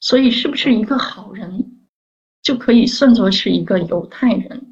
[0.00, 1.75] 所以，是不是一个好人
[2.46, 4.70] 就可以算作是一个犹太人？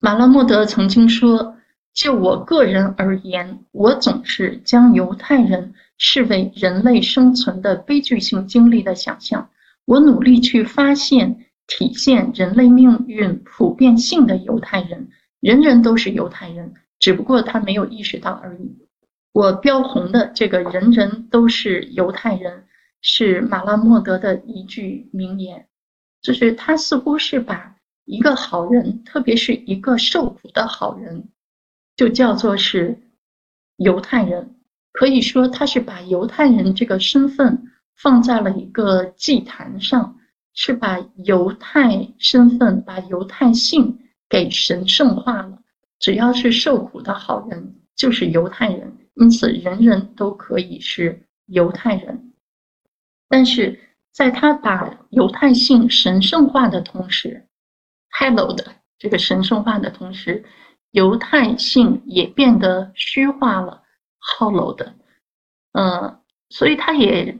[0.00, 1.58] 马拉莫德曾经说
[1.94, 9.48] ：“就我个人而言，我总是将犹太人视为人类生存的悲剧性经历的想象。
[9.84, 18.76] 我努力去发现体现人类命运普遍性的犹太人，人人都是犹太人，只不过他没有意识到而已。
[19.32, 22.64] 我标红的这个人人都是犹太人。”
[23.08, 25.68] 是马拉莫德的一句名言，
[26.22, 31.28] 就是他似乎是把一个好人，特别是一个受苦的好人，
[31.96, 32.98] 就叫做是
[33.76, 34.54] 犹太人。
[34.92, 40.18] 可以说，他是把犹太人这个身份放在了一个祭坛上，
[40.54, 43.98] 是把犹太身份、把犹太性
[44.28, 45.58] 给神圣化了，
[45.98, 52.32] 只要是受苦的好人，就是犹太人，因此人人都可以是犹太人。
[53.28, 53.78] 但是
[54.16, 57.46] 在他把犹太性神圣化的同时
[58.18, 60.42] ，hello 的这个神圣化的同时，
[60.90, 63.82] 犹太性也变得虚化了
[64.18, 64.94] ，hollow 的，
[65.72, 67.38] 呃，所以他也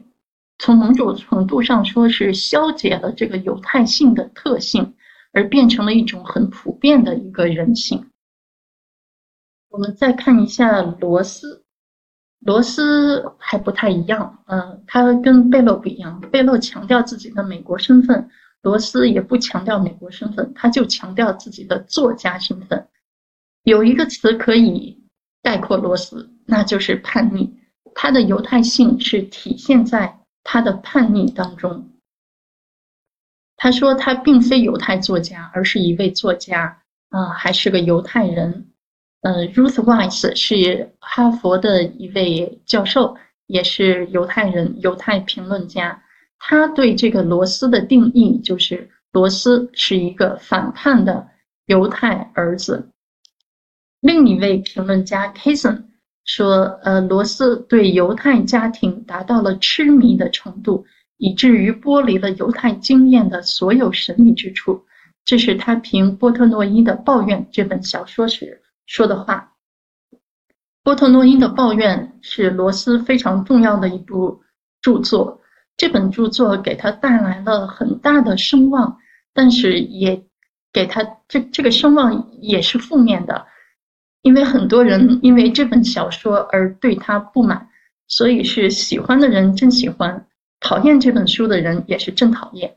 [0.59, 4.95] 从某种程度上说是消解了这个犹太性的特性，
[5.33, 8.11] 而变成了一种很普遍的一个人性。
[9.69, 11.65] 我们再看一下罗斯。
[12.47, 16.21] 罗斯还不太一样，嗯，他跟贝洛不一样。
[16.31, 18.29] 贝洛强调自己的美国身份，
[18.61, 22.87] 罗斯也不强调美国身份，他就强调自己的作家身份。
[23.63, 25.03] 有一个词可以
[25.43, 27.53] 概括罗斯，那就是叛逆。
[27.93, 31.89] 他的犹太性是体现在他的叛逆当中。
[33.57, 38.67] 他说他并非犹太作家，而是一位作家，啊，还是个犹太人。
[39.21, 43.15] 呃，Ruth Weiss 是哈佛的一位教授，
[43.47, 46.03] 也是犹太人、犹太评论家。
[46.39, 51.27] 他对这个罗斯的定义就是：罗斯是一个反叛的
[51.65, 52.89] 犹太儿子。
[53.99, 55.85] 另一位评论家 Kason
[56.23, 60.85] 说：“呃，罗斯对犹太家庭达到了痴迷的程度，
[61.17, 64.85] 以至于剥离了犹太经验的所有神秘之处。”
[65.25, 68.61] 这是他评波特诺伊的《抱怨》这本小说时。
[68.87, 69.53] 说的话，
[70.81, 74.41] 波特诺因的抱怨是罗斯非常重要的一部
[74.81, 75.41] 著作。
[75.75, 78.97] 这本著作给他带来了很大的声望，
[79.33, 80.25] 但是也
[80.73, 83.45] 给他这这个声望也是负面的，
[84.21, 87.69] 因为很多人因为这本小说而对他不满，
[88.07, 90.25] 所以是喜欢的人真喜欢，
[90.59, 92.75] 讨厌这本书的人也是真讨厌。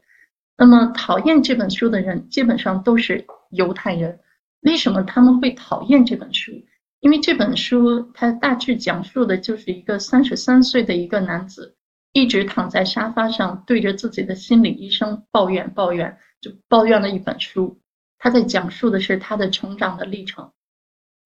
[0.59, 4.19] 那么讨厌这本书的人基本上都是犹太人。
[4.63, 6.53] 为什么他们会讨厌这本书？
[7.01, 11.75] 因为这本书它大致讲述的就是一个三十三岁的一个男子，
[12.13, 17.81] 一直躺在沙发上，对着自己的心理医生抱怨抱怨，就抱怨了一本书。
[18.19, 20.51] 他在讲述的是他的成长的历程。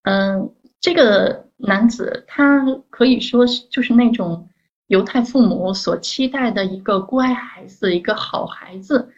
[0.05, 4.49] 嗯，这个男子他可以说是就是那种
[4.87, 9.13] 犹太父母所期待的一个乖孩子，一个好孩子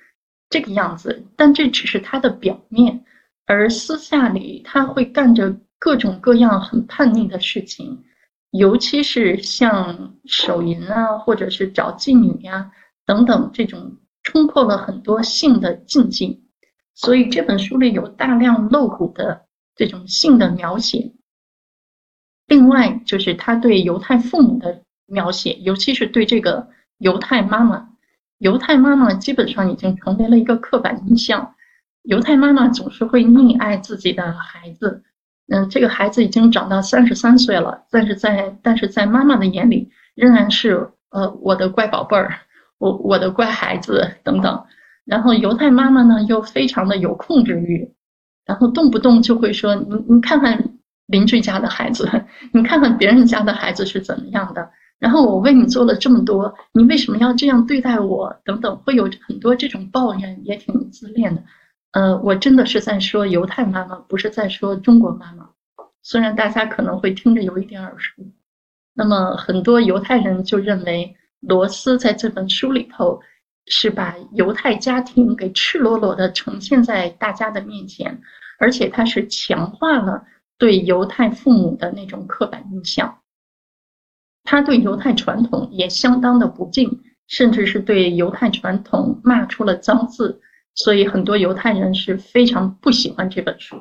[0.49, 3.05] 这个样子，但这只是他的表面。
[3.47, 8.05] 而私下里，他会干着各种各样很叛逆的事情，
[8.51, 12.73] 尤其是像手淫啊，或者是找妓女呀
[13.07, 16.43] 等等这种冲破了很多性的禁忌。
[16.95, 21.13] 所以这本书里有大量露骨的这种性的描写。
[22.49, 27.91] 另外就是他对犹太父母的描写，尤其是对这个犹太妈妈，
[28.39, 31.55] 犹太妈妈基本上已经成为了一个刻板印象。
[32.07, 35.03] 犹太妈妈总是会溺爱自己的孩子，
[35.49, 42.39] 嗯，这个孩子已经长到三十三岁了，但是在但是在妈妈的眼里仍然是呃我的乖宝贝儿，
[42.79, 44.65] 我我的乖孩子等等。
[45.05, 47.93] 然后犹太妈妈呢又非常的有控制欲，
[48.45, 50.73] 然后动不动就会说你你看看
[51.07, 52.09] 邻居家的孩子，
[52.53, 54.69] 你看看别人家的孩子是怎么样的。
[54.99, 58.35] 然后我为你做了这么多，你为什么要这样对待我？
[58.45, 61.43] 等等，会有很多这种抱怨，也挺自恋的。
[61.97, 65.49] 呃，我真的是在说犹太妈妈，不是在说中国妈妈。
[66.03, 68.23] 虽然大家可能会听着有一点耳熟，
[68.93, 73.19] 那么很多犹太人就认为罗斯在这本书里头
[73.65, 78.21] 是把犹太家庭给赤裸裸的呈现在大家的面前，
[78.59, 80.23] 而且他是强化了
[80.59, 83.21] 对犹太父母的那种刻板印象。
[84.45, 90.43] 他对犹太传统也相当的不敬，甚至是对犹太传统骂出了脏字。
[90.77, 93.77] 所以很多犹太人是非常不喜欢这本书。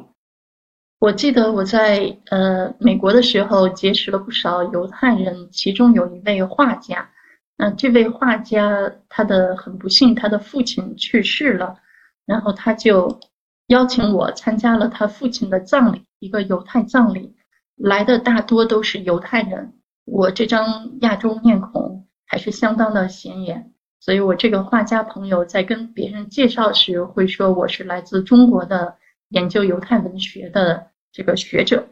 [0.98, 7.10] 我记得我在呃美国的时候结识了不少犹太人，其中有一位画家。
[7.58, 11.78] 那这位画家他的很不幸，他的父亲去世了，
[12.26, 13.20] 然后他就
[13.68, 17.36] 邀请我参加了他父亲的葬礼，一个犹太葬礼。
[17.76, 19.74] 来的大多都是犹太人，
[20.06, 23.74] 我这张亚洲面孔还是相当的显眼。
[24.06, 28.98] 所以我这个画家朋友在跟别人介绍时会说我是来自中国的
[29.30, 31.88] 研究犹太文学的这个学者。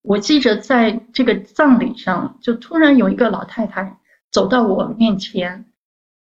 [0.00, 3.98] 我记着在这个葬礼上，就突然有一个老太太
[4.32, 5.66] 走到我面前，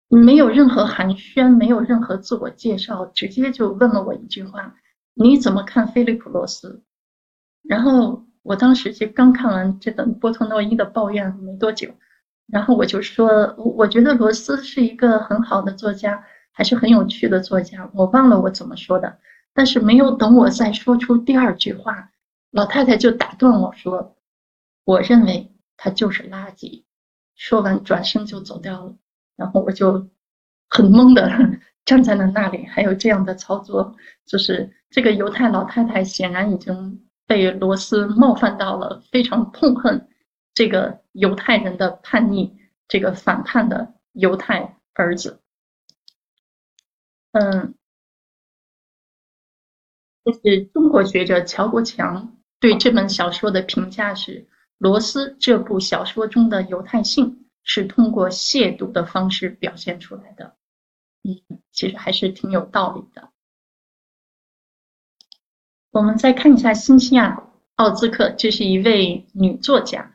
[0.09, 4.75] 没有任何寒暄，没有任何自我介绍，直接就问了我一句话
[5.15, 6.83] ：“你怎么看菲利普·罗斯？”
[7.63, 11.95] 然后我当时就刚看完这本波特诺伊的抱怨没多久。
[12.51, 17.91] 然后我就说，我觉得罗斯是一个很好的作家，还是很有趣的作家。
[17.93, 19.19] 我忘了我怎么说的，
[19.53, 22.11] 但是没有等我再说出第二句话，
[22.53, 24.17] 老太太就打断我说
[24.85, 26.85] ：“我认为他就是垃圾。”
[27.35, 28.95] 说完转身就走掉了。
[29.37, 30.09] 然后我就
[30.71, 31.31] 很懵的
[31.85, 32.65] 站在了那里。
[32.67, 33.95] 还有这样的操作，
[34.25, 40.09] 就是这个犹太老太太显然已经被罗斯冒犯到了，非常痛恨
[40.57, 42.57] 这个犹太人的叛逆，
[42.89, 45.43] 这个反叛的犹太儿子。
[47.33, 47.75] 嗯，
[50.25, 54.49] 这是中国学者乔国强对这本小说的评价是：
[54.79, 60.57] 罗斯这部小说中的犹太性是通过亵渎的方式表现出来的。
[61.23, 63.29] 嗯，其实还是挺有道理的。
[65.91, 70.15] 我们再看一下新西亚奥兹克，这是一位女作家。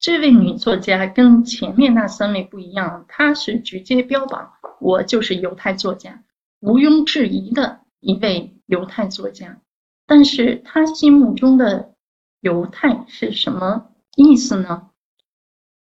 [0.00, 6.24] 这位女作家跟前面那三位不一样，她是直接标榜我就是犹太作家。
[6.60, 9.60] 毋庸置疑的一位犹太作家，
[10.06, 11.94] 但是她心目中的
[12.40, 14.88] 犹太是什么意思呢？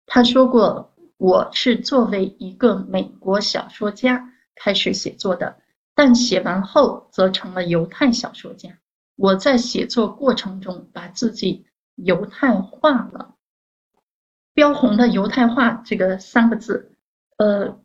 [0.05, 5.57] 他说过：“我是作为一个美国小说家开始写作的，
[5.93, 8.69] 但写完后则成了犹太小说家。
[9.17, 13.34] 我在写作过程中把自己犹太化了。”
[14.55, 16.97] 标红的“犹太化”这个三个字，
[17.37, 17.77] 呃。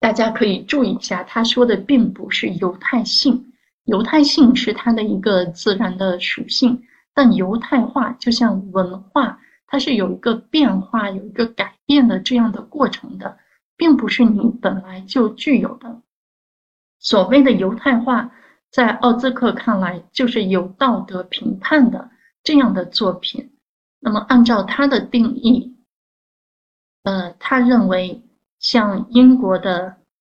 [0.00, 3.52] 大家可以注意一下，他说的并不是犹太性，
[3.84, 6.82] 犹太性是它的一个自然的属性，
[7.14, 13.38] 但犹太化就像文化，它是有一个变化、有一个改变的这样的过程的，
[13.76, 16.02] 并不是你本来就具有的。
[16.98, 18.32] 所谓的犹太化，
[18.72, 22.10] 在奥兹克看来，就是有道德评判的
[22.42, 23.52] 这样的作品。
[24.00, 25.71] 那么，按照他的定义，
[27.02, 28.22] 呃，他认为。
[28.62, 29.96] 像英国的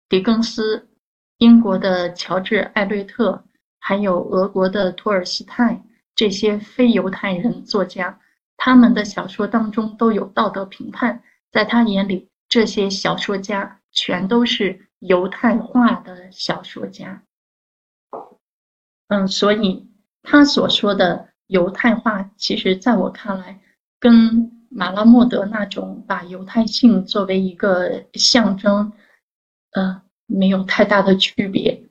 [0.10, 0.90] 狄更斯、
[1.38, 3.46] 英国的乔治·艾略特，
[3.78, 5.80] 还有俄国的托尔斯泰
[6.16, 8.20] 这些非犹太人作家，
[8.58, 11.22] 他们的小说当中都有道德评判。
[11.52, 17.22] 在他眼里，这些小说家全都是犹太化的小说家。
[19.10, 19.88] 嗯，所以
[20.24, 23.62] 他所说的犹太化，其实在我看来，
[24.00, 28.92] 跟马拉莫德那种把犹太性作为一个象征，
[29.72, 31.82] 呃，没有太大的区别。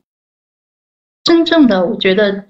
[1.23, 2.47] 真正的，我觉得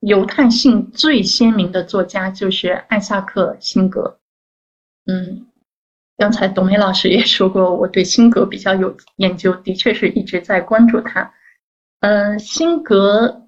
[0.00, 4.18] 犹太性最鲜明的作家就是艾萨克·辛格。
[5.06, 5.46] 嗯，
[6.16, 11.32] 刚才董梅老师也说过，我对辛格比较有研究，的确是一直在关注他。
[12.00, 13.46] 嗯，辛格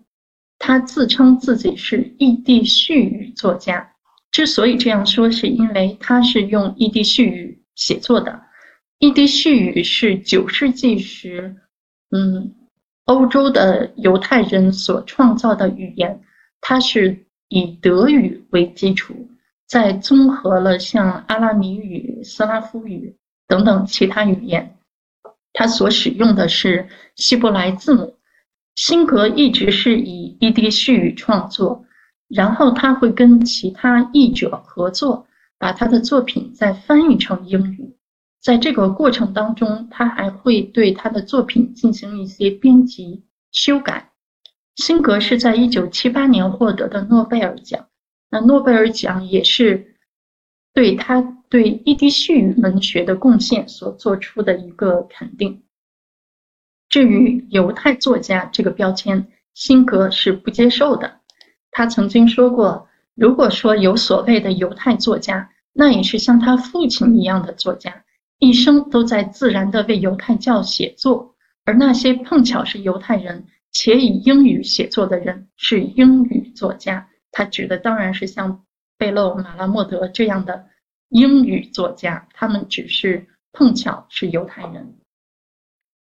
[0.61, 3.92] 他自称自己是异地絮语作家。
[4.33, 8.43] 之所以这样说，是因为他是用伊地絮语写作的。
[8.99, 11.55] 伊地絮语是九世纪时，
[12.11, 12.55] 嗯，
[13.05, 16.23] 欧洲的犹太人所创造的语言。
[16.63, 19.29] 它是以德语为基础，
[19.67, 23.17] 再综合了像阿拉米语、斯拉夫语
[23.47, 24.77] 等等其他语言。
[25.53, 28.17] 它所使用的是希伯来字母。
[28.77, 31.85] 辛格一直是以伊地絮语创作。
[32.35, 35.27] 然后他会跟其他译者合作，
[35.59, 37.95] 把他的作品再翻译成英语。
[38.41, 43.23] 在这个过程当中，他还会对他的作品进行一些编辑
[43.53, 44.11] 修改。
[44.77, 47.87] 辛格是在一九七八年获得的诺贝尔奖，
[48.31, 49.97] 那诺贝尔奖也是
[50.73, 51.21] 对他
[51.51, 55.63] 对伊迪叙语文学的贡献所做出的一个肯定。
[56.89, 61.21] 至于犹太作家这个标签，辛格是不接受的。
[61.73, 68.05] 他曾经说过：“如果说有所谓的犹太作家，那也是像他父亲一样的作家，
[68.39, 78.63] 一生都在自然的为犹太教写作；而那些碰巧是犹太人且以英语写作的人，是英语作家。”他指的当然是像
[78.99, 80.67] 贝勒马拉莫德这样的
[81.09, 84.95] 英语作家，他们只是碰巧是犹太人。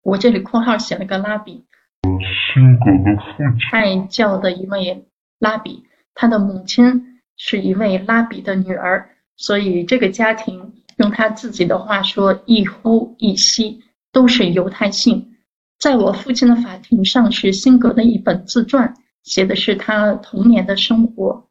[0.02, 1.64] 我这里括号写了个拉比，
[2.02, 5.06] 辛格的父亲，太教的一位。
[5.44, 5.84] 拉比，
[6.16, 13.84] 他的母亲是一位拉比的女儿，所以这个家庭用他自己的话说，一呼一吸
[14.14, 15.36] 都是犹太姓。
[15.78, 21.46] 在我父亲的法庭上，是辛格的一本自传，写的是他童年的生活。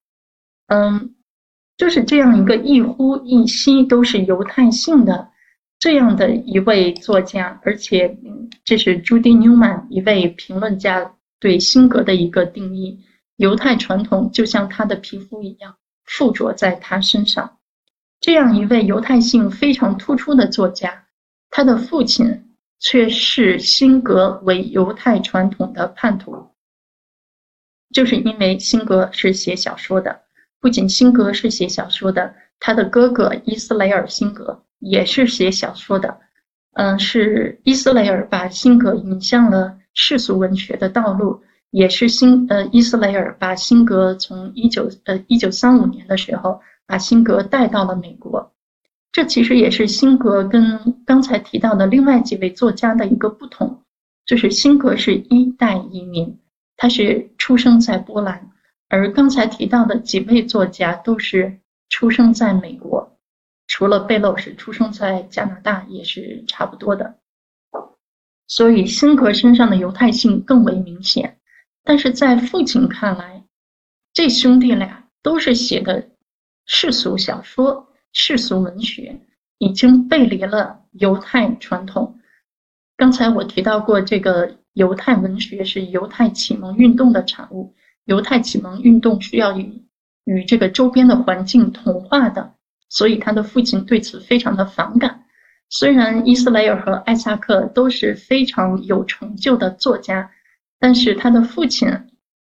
[0.69, 1.15] 嗯，
[1.77, 5.29] 就是这样一个一呼一吸都是犹太性的
[5.79, 8.17] 这样的一位作家，而且
[8.65, 12.99] 这是朱迪纽曼一位评论家对辛格的一个定义。
[13.37, 17.59] 犹太传统就像他的皮肤一样附着在他身上。
[18.21, 21.07] 这样一位犹太性非常突出的作家，
[21.51, 26.51] 他的父亲却视辛格为犹太传统的叛徒。
[27.93, 30.23] 就是因为辛格是写小说的，
[30.61, 36.21] 不仅辛格是写小说的，他的哥哥伊斯雷尔·辛格也是写小说的。
[36.75, 41.43] 嗯，是伊斯雷尔把辛格引向了世俗文学的道路，
[41.73, 48.53] 也是辛呃伊斯雷尔把辛格从一九呃一九三五年的时候把辛格带到了美国。
[49.11, 53.83] 这其实也是辛格跟刚才提到的另外几位作家的一个不同，
[54.27, 56.39] 就是辛格是一代移民，
[56.77, 58.51] 他是出生在波兰，
[58.89, 61.59] 而刚才提到的几位作家都是
[61.89, 63.19] 出生在美国，
[63.67, 67.15] 除了贝洛是出生在加拿大，也是差不多的。
[68.47, 71.39] 所以辛格身上的犹太性更为明显，
[71.85, 73.45] 但是在父亲看来，
[74.13, 76.11] 这兄弟俩都是写的
[76.67, 77.89] 世俗小说。
[78.15, 79.19] 世俗文学
[79.57, 82.21] 已经背离了犹太传统。
[82.95, 87.75] 刚才我提到过，这个犹太文学是犹太启蒙运动的产物。
[88.05, 89.83] 犹太启蒙运动需要与
[90.25, 92.53] 与这个周边的环境同化的，
[92.91, 95.25] 所以他的父亲对此非常的反感。
[95.71, 100.31] 虽然伊斯雷尔和艾萨克都是非常有成就的作家，
[100.83, 101.89] 但是他的父亲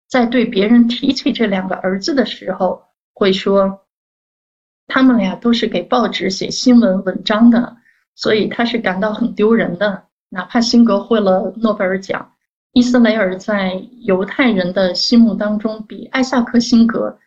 [0.07, 2.81] 在对别人提起这两个儿子的时候，
[3.13, 3.85] 会说。
[4.87, 7.75] 他们俩都是给报纸写新闻文章的，
[8.15, 10.05] 所以他是感到很丢人的。
[10.29, 12.33] 哪怕辛格获了诺贝尔奖，
[12.71, 17.19] 伊斯雷尔在犹太人的心目当中比艾萨克·辛格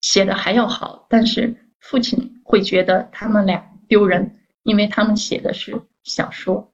[0.00, 6.72] 写的还要好，但是父亲会觉得他们俩丢人，因为他们写的是小说。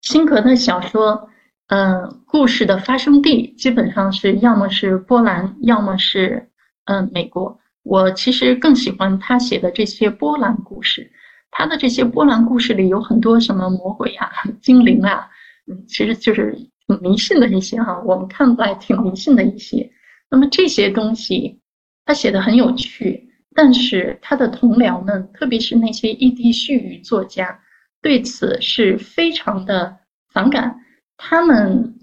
[0.00, 1.28] 辛格的小说，
[1.74, 6.50] 嗯，故事的发生地基本上是要么是波兰，要么是
[6.84, 7.58] 嗯美国。
[7.82, 11.10] 我其实更喜欢他写的这些波兰故事，
[11.50, 14.28] 他的这些波兰故事里有很多什么魔鬼啊、
[14.60, 15.26] 精灵啊，
[15.66, 16.54] 嗯，其实就是
[16.86, 19.90] 挺迷信的一些哈，我们看来挺迷信的一些。
[20.30, 21.58] 那么这些东西
[22.04, 27.58] 他写的很有趣，但是他的同僚们，特别是那些异地絮语作家，
[28.02, 29.96] 对此是非常的
[30.34, 30.78] 反感。
[31.24, 31.94] 他们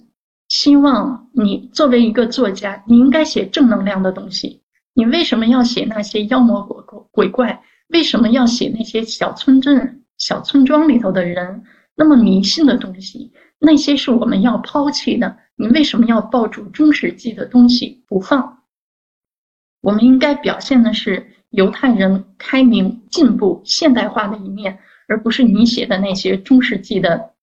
[0.48, 4.62] 希望你作为一个作家，你应该写正能量的东西。
[4.94, 7.62] 你为什么要写那些妖魔鬼鬼怪？
[7.90, 11.64] 为什么要写那些小村镇、小村庄里头的人
[11.96, 13.34] 那么迷信的东西？
[13.60, 15.36] 那些是我们要抛弃的。
[15.58, 18.60] 你为什么要抱住中世纪的东西不放？
[19.82, 27.34] 我们应该表现的是犹太人开明、进步、现代化的一面，而不是你写的那些中世纪的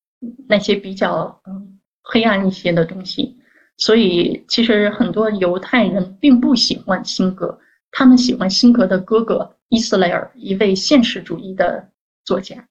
[0.49, 3.37] 那些比较嗯黑暗一些的东西。
[3.79, 7.59] 所以，其实很多犹太人并不喜欢辛格，
[7.91, 11.91] 他们喜欢辛格的哥哥伊斯雷尔，一位现实主义的
[12.25, 12.67] 作家。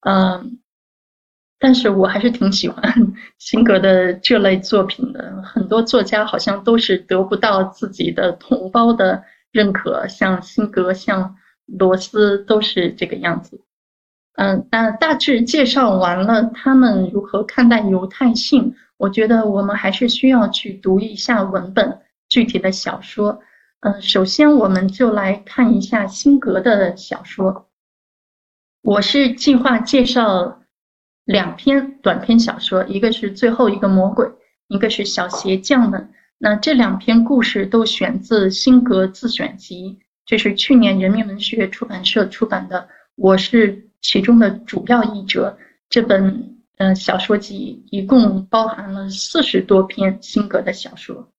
[0.00, 0.58] 嗯，
[1.58, 2.82] 但是我还是挺喜欢
[3.36, 5.42] 辛格的这类作品的。
[5.42, 13.60] 很多作家好像都是得不到自己的同胞的认可，像辛格、像罗斯都是这个样子。
[14.34, 18.74] 嗯，那大致介绍完了他们如何看待犹太性。
[18.96, 23.40] 我觉得我们还是需要去读一下文本，具体的小说。
[23.80, 27.68] 嗯，首先我们就来看一下辛格的小说。
[28.82, 30.62] 我是计划介绍
[31.24, 34.28] 两篇短篇小说，一个是最后一个魔鬼，
[34.68, 36.10] 一个是小鞋匠们。
[36.38, 45.56] 那这两篇故事都选自辛格自选集，这是去年人民文学出版社出版的，我是其中的主要译者。
[45.88, 46.50] 这本。
[46.78, 51.30] 嗯，小说集一共包含了四十多篇辛格的小说。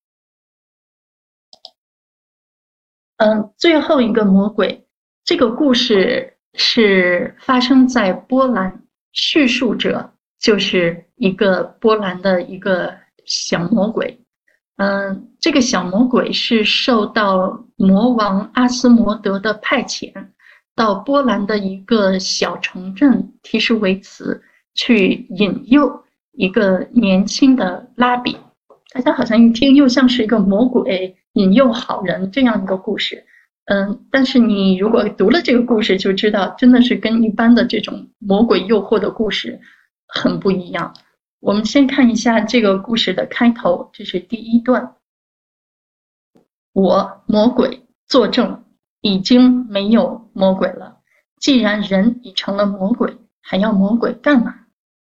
[3.17, 4.87] 嗯，最后一个魔鬼，
[5.25, 12.95] 这个故事是发生在波兰，叙述者就是一个波兰的一个
[13.25, 14.17] 小魔鬼。
[14.77, 20.13] 嗯，这个小魔鬼是受到魔王阿斯摩德的派遣，
[20.75, 24.43] 到波兰的一个小城镇提什维茨。
[24.75, 28.35] 去引诱一个年轻的拉比，
[28.91, 33.23] 大家好像一听又像是一个魔鬼引诱好人这样一个故事，
[33.65, 39.61] 嗯，但是你如果读了这个故事，就知道真的是跟一般的这种魔鬼诱惑的故事
[40.07, 40.91] 很不一样。
[41.39, 44.95] 我们先看一下这个故事的开头，这是第一段。
[46.73, 48.63] 我魔鬼作证，
[49.03, 50.97] 已经没有魔鬼了。
[51.39, 54.55] 既然人已成了魔鬼，还要魔鬼干嘛？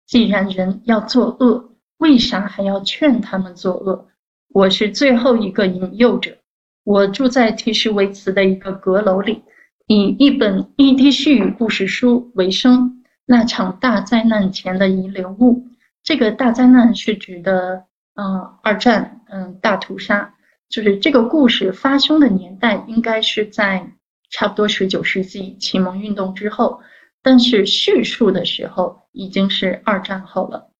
[0.06, 4.08] 既然人要作恶，为啥还要劝他们作恶？
[4.48, 6.38] 我是最后一个引诱者。
[6.82, 9.44] 我住在提什维茨的一个阁楼里，
[9.86, 13.04] 以一本伊迪叙语故事书为生。
[13.26, 15.68] 那场大灾难前的遗留物，
[16.02, 17.84] 这个大灾难是指的
[18.14, 20.34] 嗯，二战，嗯，大屠杀，
[20.70, 23.92] 就是这个故事发生的年代应该是在
[24.30, 26.80] 差不多十九世纪启蒙运动之后，
[27.22, 30.70] 但是叙述的时候已经是二战后了。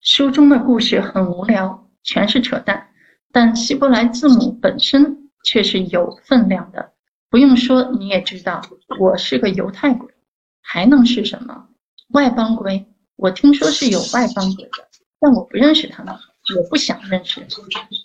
[0.00, 2.88] 书中的故事很无聊，全是扯淡，
[3.30, 6.92] 但希伯来字母本身却是有分量的。
[7.30, 8.60] 不用说，你也知道，
[8.98, 10.12] 我是个犹太鬼，
[10.60, 11.68] 还能是什么？
[12.08, 12.84] 外邦鬼？
[13.14, 14.88] 我听说是有外邦鬼的，
[15.20, 16.12] 但我不认识他们，
[16.54, 17.46] 也不想认识。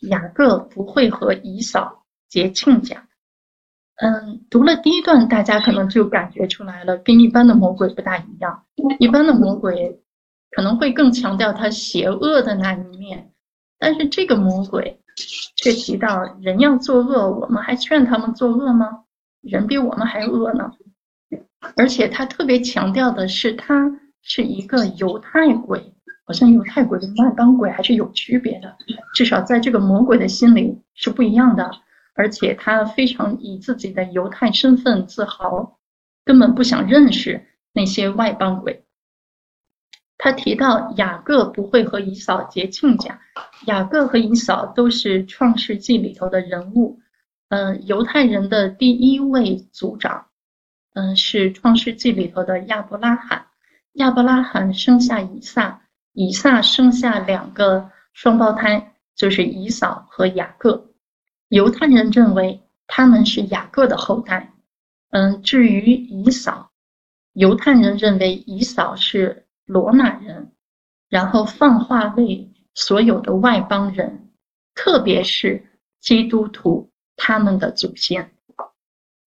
[0.09, 3.07] 雅各不会和以扫结亲家。
[3.95, 8.63] 嗯，读了第一段，大家可能就感觉出来了，跟一般的魔鬼不大一样。
[8.99, 9.99] 一般的魔鬼
[10.51, 13.31] 可能会更强调他邪恶的那一面，
[13.79, 14.99] 但是这个魔鬼
[15.55, 19.03] 却提到人要作恶，我们还劝他们作恶吗？
[19.41, 20.71] 人比我们还恶呢。
[21.75, 23.99] 而且他特别强调的是他。
[24.29, 25.93] 是一个犹太鬼，
[26.27, 28.75] 好像犹太鬼跟外邦鬼还是有区别的，
[29.15, 31.71] 至少在这个魔鬼的心里是不一样的。
[32.13, 35.77] 而且他非常以自己的犹太身份自豪，
[36.25, 38.83] 根本不想认识那些外邦鬼。
[40.17, 43.21] 他提到雅各不会和以扫结亲家，
[43.67, 46.99] 雅各和以扫都是创世纪里头的人物，
[47.49, 50.25] 嗯，犹太人的第一位族长，
[50.95, 53.45] 嗯，是创世纪里头的亚伯拉罕。
[53.93, 55.83] 亚伯拉罕生下以撒，
[56.19, 60.89] 以撒生下两个双胞胎，就是以扫和雅各。
[61.49, 64.51] 犹太人认为他们是雅各的后代。
[65.11, 66.71] 嗯，至于以扫，
[67.33, 70.51] 犹太人认为以扫是罗马人，
[71.07, 74.31] 然后泛化为所有的外邦人，
[74.73, 75.63] 特别是
[75.99, 78.31] 基督徒他们的祖先。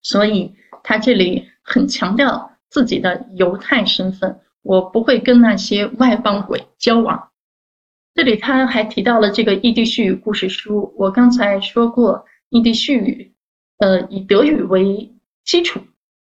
[0.02, 4.40] 所以他这里很强调自己的犹太身份。
[4.62, 7.30] 我不会跟那些外邦鬼交往。
[8.14, 10.94] 这里他还提到了这个异地絮语故事书。
[10.98, 13.32] 我刚才说过，异地絮语，
[13.78, 15.80] 呃，以德语为基础，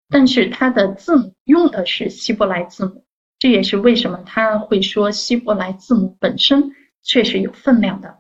[0.10, 3.04] 但是它的字母用的是希伯来字母。
[3.40, 6.72] 这也是为什么他会说希伯来字母本身
[7.04, 8.18] 确实有分量的。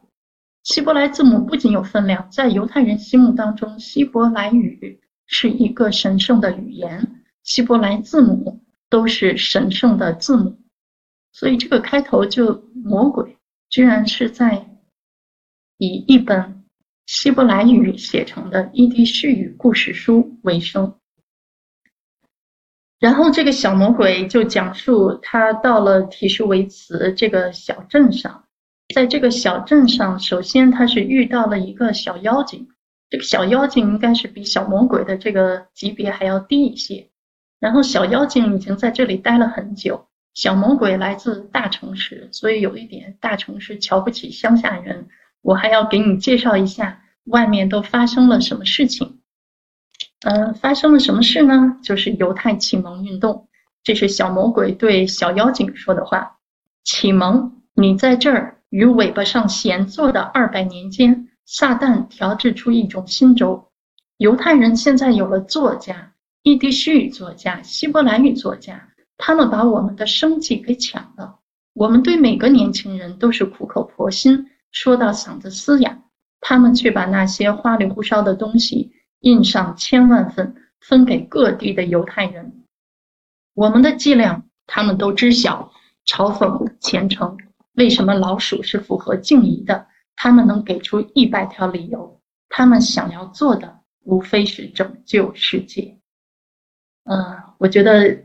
[0.63, 8.61] 希伯来字母不仅有分量，在犹太人心目当中，希伯来语是一个神圣的语言，希伯来字母。
[8.89, 10.57] 都是神圣的字母，
[11.31, 13.37] 所以这个开头就魔鬼
[13.69, 14.67] 居然是在
[15.77, 16.63] 以一本
[17.05, 20.95] 希伯来语写成的伊迪絮语故事书为生。
[22.99, 28.43] 然后这个小魔鬼就讲述他到了提什维茨这个小镇上，
[28.93, 32.67] 在这个小镇上，首先他是遇到了一个小妖精，
[33.09, 37.08] 这个小妖精应该是比小魔鬼的这个级别还要低一些。
[37.59, 45.07] 然后小妖精已经在这里待了很久，小魔鬼来自大城市，所以有一点大城市瞧不起乡下人。
[45.41, 49.19] 我还要给你介绍一下外面都发生了什么事情。
[50.21, 51.77] 嗯，发生了什么事呢？
[51.81, 53.47] 就是犹太启蒙运动。
[53.83, 56.37] 这是小魔鬼对小妖精说的话。
[56.83, 63.71] 启蒙，你在这儿与尾巴上闲坐的二百年间，撒旦调制出一种新轴。
[64.17, 66.13] 犹太人现在有了作家。
[66.41, 71.39] 伊迪叙语作家、希伯来语作家，他们把我们的生计给抢了。
[71.73, 76.01] 我们对每个年轻人都是苦口婆心，说到嗓子嘶哑，
[76.39, 82.63] 他们却把那些花里胡哨的东西印上千万份，分给各地的犹太人。
[83.53, 85.71] 我们的伎俩，他们都知晓。
[86.05, 87.37] 嘲讽虔诚，
[87.73, 89.85] 为什么老鼠是符合敬仪的？
[90.15, 92.19] 他们能给出一百条理由。
[92.47, 95.98] 他们想要做的，无非是拯救世界。
[97.11, 98.23] 嗯，我觉得，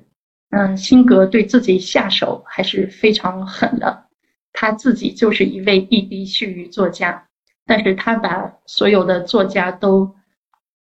[0.51, 4.05] 嗯，辛格对自己下手还是非常狠的。
[4.53, 7.26] 他自己就是一位异地絮语作家，
[7.64, 10.14] 但是他把所有的作家都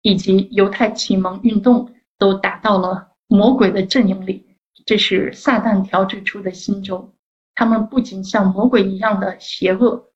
[0.02, 1.88] 以及犹太启蒙运动
[2.18, 4.44] 都打到了魔鬼的阵营里。
[4.84, 7.14] 这是撒旦调制出的新州，
[7.54, 10.10] 他们不仅像魔鬼一样的邪恶，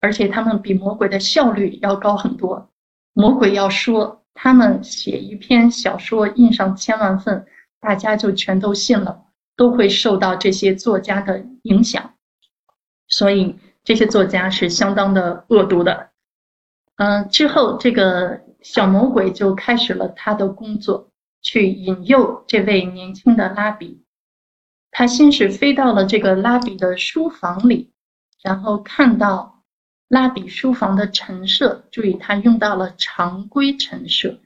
[0.00, 2.70] 而且他们比魔鬼的效率要高很多。
[3.12, 4.23] 魔鬼要说。
[4.34, 7.46] 他们写一篇小说，印上千万份，
[7.80, 9.26] 大家就全都信了，
[9.56, 12.14] 都会受到这些作家的影响。
[13.06, 16.10] 所以这些作家是相当的恶毒的。
[16.96, 21.08] 嗯，之后这个小魔鬼就开始了他的工作，
[21.40, 24.04] 去引诱这位年轻的拉比。
[24.90, 27.92] 他先是飞到了这个拉比的书房里，
[28.42, 29.53] 然后看到。
[30.08, 34.38] 拉比书房的陈设，注意他用到了常规陈设，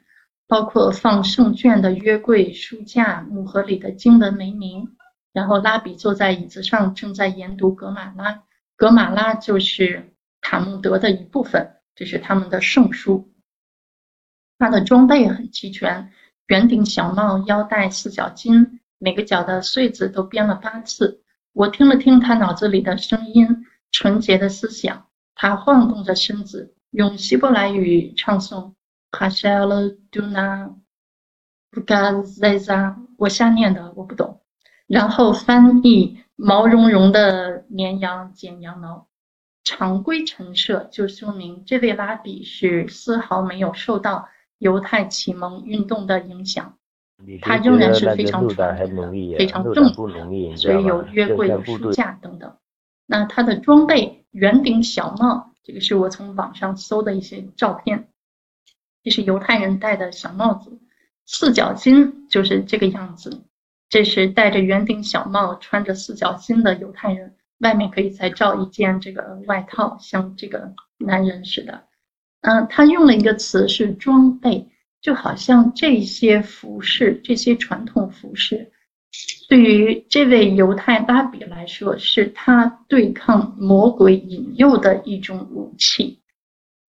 [0.46, 4.96] 包括放圣卷的约柜、书架、木盒里的经文没名。
[5.32, 8.42] 然后拉比坐在椅子上，正在研读格玛拉。
[8.76, 13.30] 格马拉就是塔木德的一部分，这是他们的圣书。
[14.58, 16.10] 他的装备很齐全，
[16.46, 21.22] 圆顶小帽、腰带、四角巾，每个角的穗子都编了八次。
[21.52, 25.07] 我听了听他脑子里的声音，纯洁的思想。
[25.40, 28.72] 他晃动着身子，用希伯来语唱诵
[29.12, 30.74] 哈谢勒杜纳
[31.70, 34.40] 布嘎塞扎，我瞎念的，我不懂。
[34.88, 39.06] 然后翻译毛茸茸的绵羊剪羊毛。
[39.62, 44.28] 常规陈设就说明这位拉比是丝毫没有受到。
[44.58, 46.76] 犹太启蒙运动的影响，
[47.42, 50.10] 他仍然是非常传统的、非常正统，
[50.56, 52.56] 所以有约柜、有书架等等。
[53.10, 58.10] 那他的装备，圆顶小帽，这个是我从网上搜的一些照片，
[59.02, 60.78] 这是犹太人戴的小帽子。
[61.24, 63.42] 四角巾就是这个样子，
[63.88, 71.82] 这是戴着圆顶小帽、穿着四角巾的犹太人，外面可以再罩一件这个外套，像这个男人似的。
[72.42, 74.68] 嗯，他用了一个词是装备，
[75.00, 78.70] 就好像这些服饰，这些传统服饰，
[79.48, 86.20] 对于这位犹太拉比来说，是他对抗魔鬼引诱的一种武器。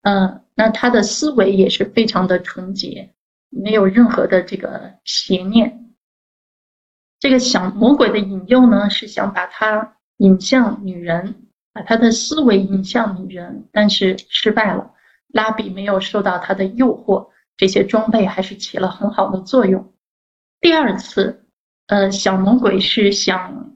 [0.01, 3.13] 嗯，那他的思维也是非常的纯洁，
[3.49, 5.93] 没有任何的这个邪念。
[7.19, 14.91] 这个想魔鬼的引诱呢，是想把他引向女人，把他的思维引向女人，但是失败了。
[15.29, 19.93] 拉比没有受到他的诱惑，这些装备还是起了很好的作用。
[20.59, 21.45] 第二次，
[21.89, 23.71] 呃，小魔鬼是想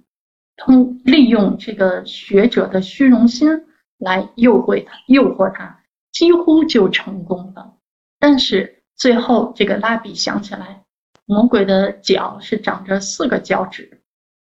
[0.56, 3.50] 通利用这个学者的虚荣心
[3.98, 5.80] 来诱惑他，诱惑他，
[6.12, 7.74] 几乎就成功了。
[8.20, 10.84] 但是最后，这个拉比想起来，
[11.26, 14.04] 魔鬼的脚是长着四个脚趾，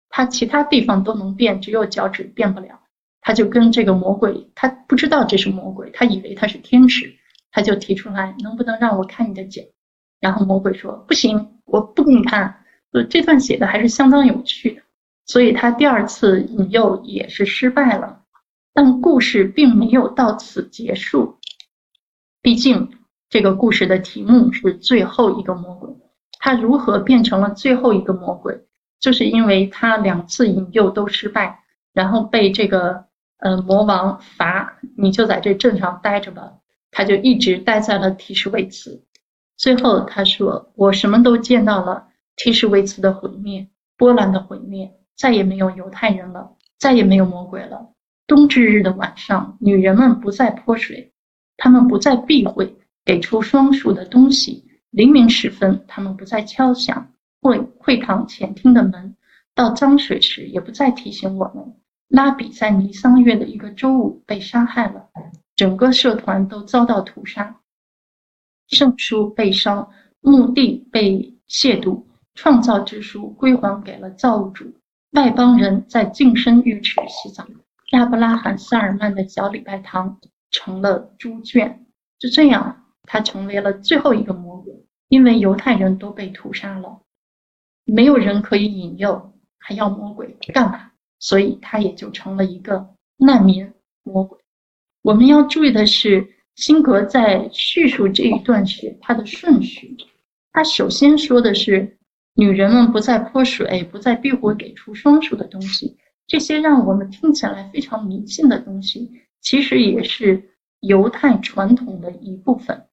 [0.09, 2.81] 他其他地方都能变，只有脚趾变不了。
[3.21, 7.15] 他就跟这个魔鬼，他不知道这是魔鬼，他以为他是天使，
[7.53, 9.63] 他就提出来，能不能让我看你的脚？
[10.19, 12.63] 然后魔鬼说不行，我不给你看。
[13.03, 14.83] 这段写的还是相当有趣的，
[15.27, 18.21] 所以他第二次引诱也是失败了。
[18.73, 21.39] 但故事并没有到此结束，
[22.41, 22.91] 毕竟
[23.29, 25.91] 这个故事的题目是最后一个魔鬼，
[26.39, 28.65] 他如何变成了最后一个魔鬼，
[29.01, 31.61] 就是因为他两次引诱都失败，
[31.93, 33.07] 然后被这个。
[33.39, 36.51] 呃，魔王罚你就在这镇上待着吧，
[36.91, 39.05] 他就一直待在了提什维茨。
[39.59, 42.07] 最后他说：“我什么都见到了，
[42.37, 47.91] 提什维茨的毁灭，波兰的毁灭，再也没有犹太人了，再也没有魔鬼了。
[48.27, 51.13] 冬至日的晚上，女人们不再泼水，
[51.57, 54.65] 她们不再避讳给出双数的东西。
[54.91, 59.17] 黎明时分，她们不再敲响会会堂前厅的门，
[59.55, 61.75] 到脏水时也不再提醒我们。”
[62.09, 65.09] 拉比在尼桑月的一个周五被杀害了，
[65.57, 67.61] 整个社团都遭到屠杀，
[68.69, 72.05] 圣书被烧，墓地被亵渎，
[72.35, 74.73] 创造之书归还给了造物主。
[75.13, 77.47] 外邦人在净身浴池洗澡，
[77.93, 80.21] 亚伯拉罕·萨尔曼的小礼拜堂
[80.51, 81.87] 成了猪圈。
[82.19, 84.75] 就这样，他成为了最后一个魔鬼，
[85.09, 87.01] 因为犹太人都被屠杀了，
[87.85, 90.91] 没有人可以引诱，还要魔鬼干嘛？
[91.21, 93.73] 所以他也就成了一个难民
[94.03, 94.39] 魔鬼。
[95.03, 96.27] 我们要注意的是，
[96.57, 99.97] 辛格在叙述这一段时，他的顺序，
[100.53, 101.97] 他首先说的是
[102.35, 109.11] 女人们不再泼水，不再避讳给出双数的东西，这些让我们听起来非常迷信的东西，
[109.41, 112.87] 其实也是犹太传统的一部分。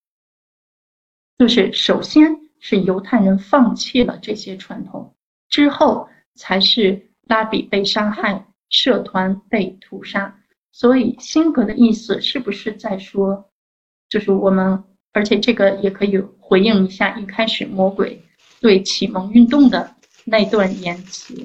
[1.37, 5.15] 就是首先是犹太人放弃了这些传统，
[5.49, 7.07] 之后才是。
[7.27, 10.37] 拉比被杀害，社团被屠杀，
[10.73, 13.49] 所以辛格的意思是不是在说，
[14.09, 14.83] 就是我们，
[15.13, 18.21] 而且这个也可以回应一下一开始魔鬼
[18.61, 19.93] 对启蒙运动的
[20.23, 21.35] 那段言辞，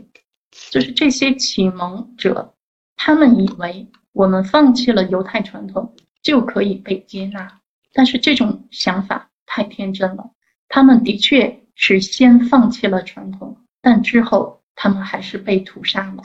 [0.71, 2.55] 就是这些启蒙者，
[2.95, 7.61] 他们以为我们放弃了犹太传统就可以被接纳，
[7.93, 10.31] 但是这种想法太天真了，
[10.69, 14.63] 他们的确是先放弃了传统，但之后。
[14.79, 16.23] 他们还是被屠杀了，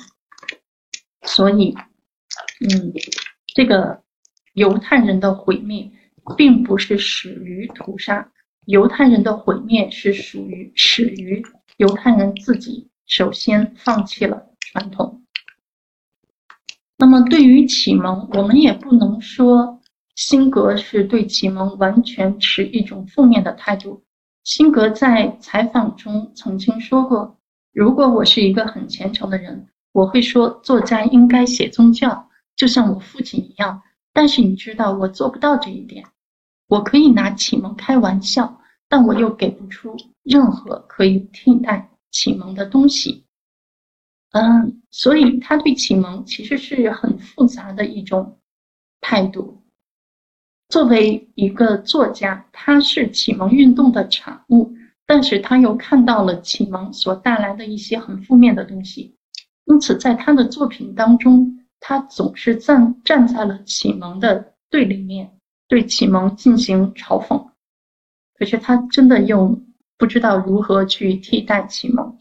[1.21, 1.73] 所以，
[2.59, 2.91] 嗯，
[3.55, 4.03] 这个
[4.55, 5.89] 犹太人的毁灭
[6.35, 8.29] 并不是始于屠杀，
[8.65, 11.43] 犹太人的毁灭是属于始于
[11.77, 15.23] 犹太人自己首先放弃了传统。
[16.97, 19.81] 那么，对于启蒙，我们也不能说
[20.15, 24.03] 辛格是对启蒙完全持一种负面的态度。
[24.43, 27.37] 辛格在采访中曾经说过。
[27.73, 33.81] 如果我是一个很虔诚的人，我会说，作家应该写宗教，就像我父亲一样。
[34.13, 36.05] 但是你知道，我做不到这一点。
[36.71, 39.93] 我可以拿启蒙开玩笑，但我又给不出
[40.23, 43.25] 任何可以替代启蒙的东西。
[44.31, 48.39] 嗯，所以他对启蒙其实是很复杂的一种
[49.01, 49.61] 态度。
[50.69, 54.73] 作为一个作家，他是启蒙运动的产物，
[55.05, 59.13] 但是他又看到了启蒙所带来的一些很负面的东西，
[59.65, 61.57] 因此在他的作品当中。
[61.83, 65.40] 他总是站站在了启蒙的对立面，
[65.71, 67.49] 对启蒙进行嘲讽。
[68.37, 69.57] 可是他真的又
[69.97, 72.17] 不知道如何去替代启蒙。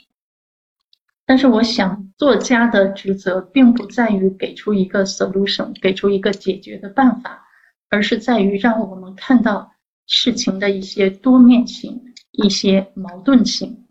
[1.26, 7.44] 但是我想，作家的职责并不在于给出一个 solution，给出一个解决的办法，
[7.88, 9.72] 而是在于让我们看到
[10.07, 13.84] 事情的一些多面性、一些矛盾性。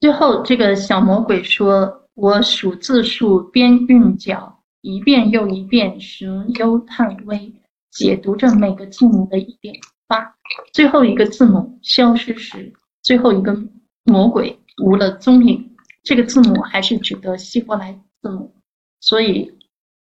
[0.00, 1.96] 最后，这个小魔鬼说。
[2.14, 7.52] 我数字数边韵脚，一遍又一遍寻幽叹微，
[7.90, 9.74] 解读着每个字母的一点
[10.06, 10.34] 八。
[10.72, 12.72] 最后一个字母消失时，
[13.02, 13.56] 最后一个
[14.04, 15.76] 魔鬼无了踪影。
[16.02, 18.54] 这个字母还是指的希伯来字母，
[19.00, 19.52] 所以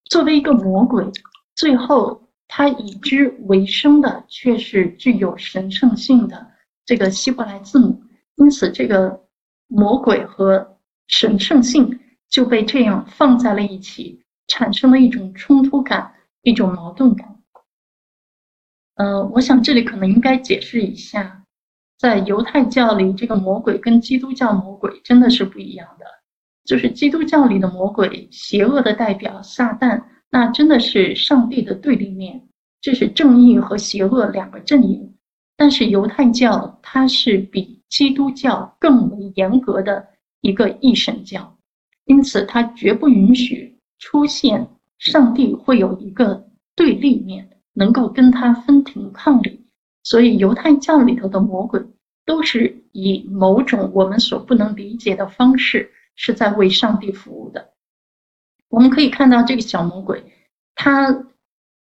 [0.09, 1.05] 作为一个魔鬼，
[1.55, 6.45] 最后他以之为生的却是具有神圣性的
[6.85, 8.03] 这个希伯来字母。
[8.35, 9.21] 因此，这个
[9.67, 11.99] 魔鬼和神圣性。
[12.27, 17.35] 就被这样放在了一起，产生了一种冲突感，一种矛盾感。
[18.95, 21.43] 呃，我想这里可能应该解释一下，
[21.97, 26.05] 在犹太教里，这个魔鬼跟基督教魔鬼真的是不一样的。
[26.63, 32.41] 就是基督教里的魔鬼，邪恶的代表撒旦，那真的是上帝的对立面，
[32.81, 35.13] 这是正义和邪恶两个阵营。
[35.57, 40.07] 但是犹太教它是比基督教更为严格的
[40.41, 41.55] 一个一神教。
[42.05, 44.67] 因此，它绝不允许出现
[44.97, 49.65] 上帝会有一个对立面，能够跟他分庭抗礼。
[50.03, 51.83] 所以，犹太教里头的魔鬼
[52.25, 57.71] 都是以某种我们所不能理解的方式，是在为上帝服务的。
[58.69, 60.23] 我们可以看到，这个小魔鬼
[60.75, 61.25] 他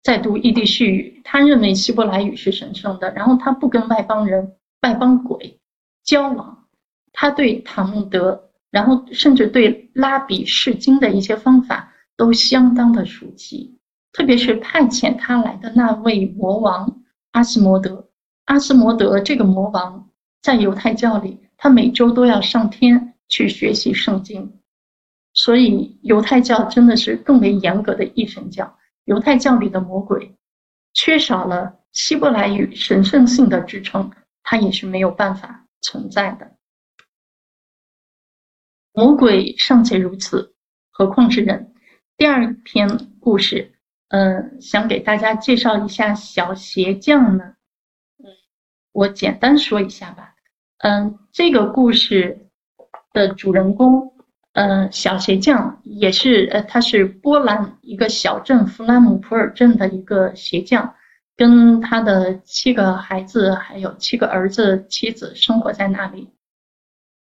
[0.03, 5.59] 在读异地絮语，他认为希伯来语是神圣的，然后他不跟外邦人、外邦鬼
[6.03, 6.67] 交往，
[7.11, 8.46] 他对塔木德。
[8.77, 13.79] 然后，甚至对拉比释经的一些方法都相当的熟悉，
[14.13, 17.01] 特别是派遣他来的那位魔王
[17.31, 18.07] 阿斯摩德。
[18.45, 20.07] 阿斯摩德这个魔王
[20.43, 24.59] 在犹太教里，他每周都要上天去学习圣经，
[25.33, 28.77] 所以犹太教真的是更为严格的一神教。
[29.05, 30.35] 犹太教里的魔鬼
[30.93, 34.11] 缺少了希伯来语神圣性的支撑，
[34.43, 36.56] 它也是没有办法存在的。
[38.97, 40.55] 魔鬼尚且如此，
[40.89, 41.71] 何况是人？
[42.17, 42.89] 第二篇
[43.19, 43.73] 故事，
[44.07, 47.43] 嗯，想给大家介绍一下小鞋匠呢。
[48.17, 48.25] 嗯，
[48.93, 50.33] 我简单说一下吧。
[50.79, 52.47] 嗯，这个故事
[53.13, 54.15] 的主人公，
[54.53, 60.95] 嗯，小鞋匠也是，呃，他是波兰一个小镇弗兰姆普尔镇的一个鞋匠，
[61.35, 66.31] 跟他的七个孩子还有七个儿子、妻子生活在那里。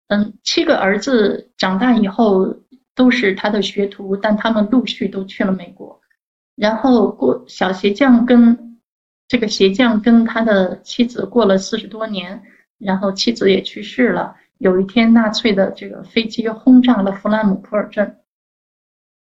[0.09, 2.55] 嗯，七个儿子长大以后
[2.95, 6.01] 都是他的学徒，但他们陆续都去了美国。
[6.57, 8.81] 然后过小鞋匠跟
[9.29, 12.43] 这个鞋匠跟他的妻子过了四十多年，
[12.79, 14.35] 然后妻子也去世了。
[14.57, 18.17] 有一天，纳粹的这个飞机轰炸了弗兰姆普尔镇，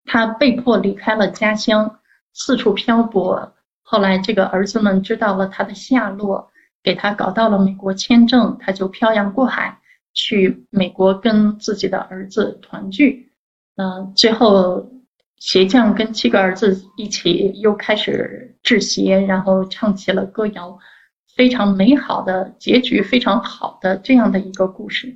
[0.05, 1.99] 他被迫离开了家乡，
[2.33, 3.53] 四处漂泊。
[3.81, 6.51] 后来，这个儿子们知道了他的下落，
[6.83, 9.79] 给他搞到了美国签证，他就漂洋过海。
[10.17, 13.31] 去美国跟自己的儿子团聚，
[13.75, 14.91] 嗯，最后
[15.37, 20.75] 鞋匠跟七个儿子一起又开始制鞋，然后唱起了歌谣，
[21.35, 25.13] 非常美好的结局，非常好的这样的一个故事。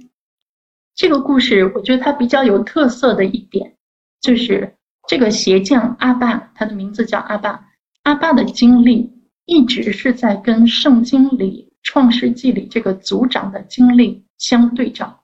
[0.93, 3.75] 这个故事我觉得它比较有特色的一点，
[4.21, 4.75] 就是
[5.07, 7.59] 这个鞋匠阿爸，他的名字叫阿爸，
[8.03, 9.11] 阿爸的经历
[9.45, 14.23] 一直是在跟圣经里创世纪里这个族长的经历。
[14.41, 15.21] 相对照，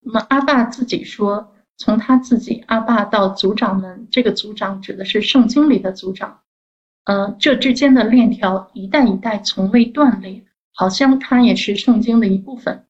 [0.00, 6.38] 那么阿爸自己说，从他自己阿爸到族长们，这个族长指的是圣经里的族长，
[7.04, 12.86] 呃，这之间的链条一代一代从未断裂，好像他也是圣经的一部分。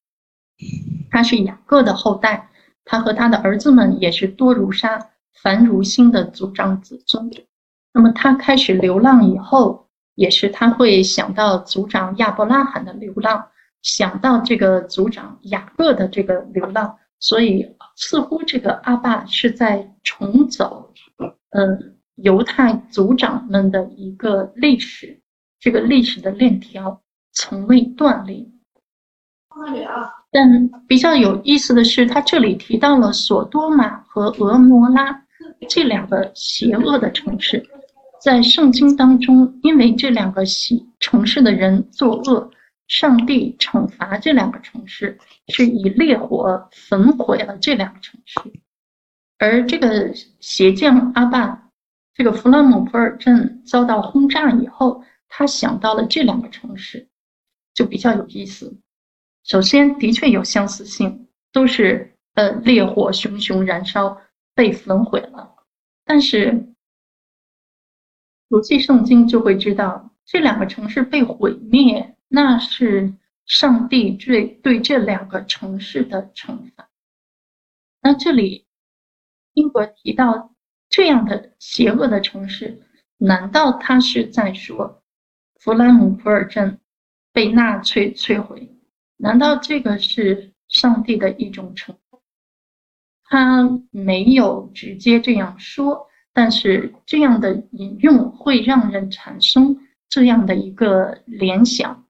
[1.09, 2.51] 他是雅各的后代，
[2.85, 5.09] 他和他的儿子们也是多如沙、
[5.41, 7.27] 繁如星的族长子孙。
[7.91, 13.47] 那么他开始流浪以后，也是他会想到族长亚伯拉罕的流浪。
[13.81, 17.65] 想到这个族长雅各的这个流浪，所以
[17.95, 20.93] 似乎这个阿爸是在重走，
[21.51, 25.21] 嗯，犹太族长们的一个历史，
[25.59, 27.01] 这个历史的链条
[27.31, 28.45] 从未断裂。
[30.31, 35.23] 但比较有意思的是，他这里提到了索多玛和俄摩拉
[35.67, 37.61] 这两个邪恶的城市，
[38.21, 42.49] 在圣经当中，因为这两个西城市的人作恶，
[42.91, 45.17] 上帝惩罚这两个城市，
[45.47, 48.37] 是以烈火焚毁了这两个城市。
[49.37, 51.71] 而这个邪将阿爸，
[52.13, 57.07] 这个弗拉姆普尔镇遭到轰炸以后，他想到了这两个城市，
[57.73, 58.77] 就比较有意思。
[59.45, 64.21] 首先，的确有相似性，都是呃烈火熊熊燃烧，
[64.53, 65.55] 被焚毁了。
[66.03, 66.73] 但是，
[68.49, 73.13] 读记圣经就会知道，这两个城市被毁灭，那是
[73.45, 76.89] 上帝对对这两个城市的惩罚。
[78.01, 78.65] 那这里，
[79.53, 80.55] 英国提到
[80.87, 82.81] 这样的邪恶的城市，
[83.17, 85.03] 难道他是在说
[85.59, 86.79] 弗兰姆普尔镇
[87.33, 88.77] 被纳粹摧毁？
[89.17, 92.19] 难道这个是上帝的一种惩罚？
[93.25, 99.77] 他没有直接这样说，但是这样的引用会让人产生
[100.07, 102.00] 这样的一个联想。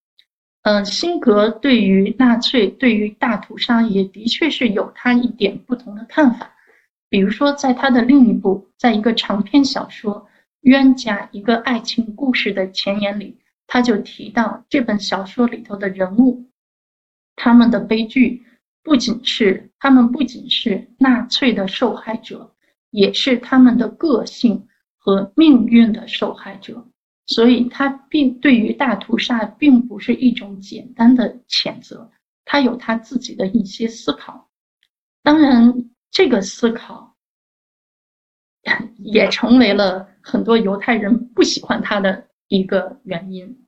[0.63, 6.53] 嗯，辛格对于纳粹、对于大屠杀也的确是有他一点不同的看法。
[7.09, 10.15] 比如说，在他的另一部，在一个长篇小说
[10.61, 16.45] 《冤家：一个爱情故事》的前言里，他就提到这本小说里头的人物。
[17.35, 18.43] 他们的悲剧
[18.83, 22.53] 不仅是他们不仅是纳粹的受害者，
[22.91, 24.67] 也是他们的个性
[24.99, 26.85] 和命运的受害者。
[27.25, 32.11] 所以，他并对于大屠杀并不是一种简单的谴责，
[32.43, 34.49] 他有他自己的一些思考。
[35.23, 37.15] 当然，这个思考
[38.97, 43.65] 也成为了很多犹太人不喜欢他的一个原因。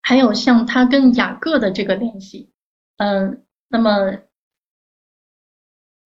[0.00, 2.50] 还有像他跟雅各的这个联系，
[2.96, 4.18] 嗯，那么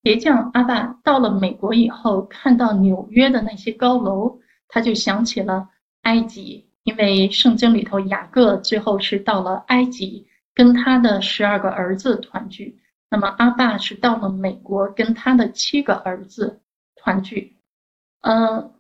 [0.03, 5.71] 鞋匠阿爸到了美国以后，看到纽约的那些高楼，他就想起了
[6.03, 12.79] 埃及，因为圣经里头雅各最后是到了埃及，跟他的十二个儿子团聚，
[13.11, 16.61] 那么阿爸是到了美国，跟他的七个儿子
[16.97, 17.57] 团聚，
[18.23, 18.73] 嗯，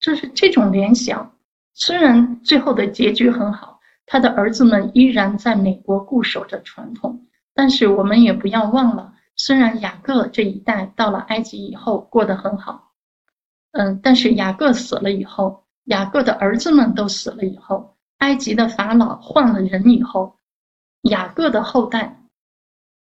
[0.00, 1.32] 就是这种联想，
[1.74, 3.76] 虽然最后的结局很好。
[4.10, 12.92] 他的儿子们依然在美国固守着传统，但是我们也不要忘了，虽然雅各这一代到了埃及以后过得很好，
[13.72, 20.36] 嗯，但是雅各死了以后，雅各的儿子们都死了以后，埃及的法老换了人以后，
[21.02, 22.22] 雅各的后代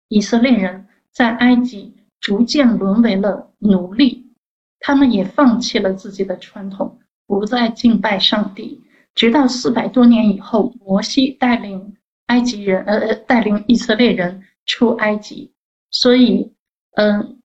[0.08, 4.32] 以色列人在埃及逐渐沦为了奴隶，
[4.80, 8.84] 他们也放弃了自己的传统，不再敬拜上帝。
[9.16, 11.98] 直到四百多年以后，摩西带领
[12.28, 15.52] 埃及人，呃呃，带领以色列人出埃及。
[15.90, 16.54] 所以，
[16.92, 17.37] 嗯，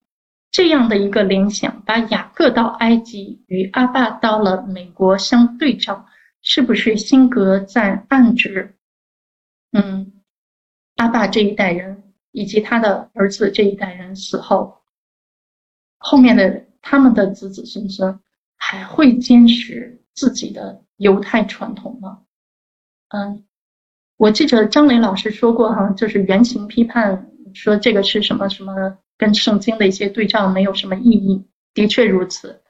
[0.53, 6.05] 这样的一个联想，把雅各到埃及与阿爸到了美国相对照，
[6.41, 8.75] 是不是辛格在暗指，
[9.73, 10.13] 嗯，
[10.95, 14.81] 阿爸这一代人以及他的儿子这一代人死后，
[15.97, 18.17] 后面的他们的子子孙孙
[18.55, 20.81] 还会坚持自己的？
[20.97, 22.21] 犹太传统吗？
[23.09, 23.43] 嗯，
[24.15, 32.61] 我记得张磊老师说过哈，就是原型批判说这个是什么什么跟圣经的一些对照没有什么意义，的确如此。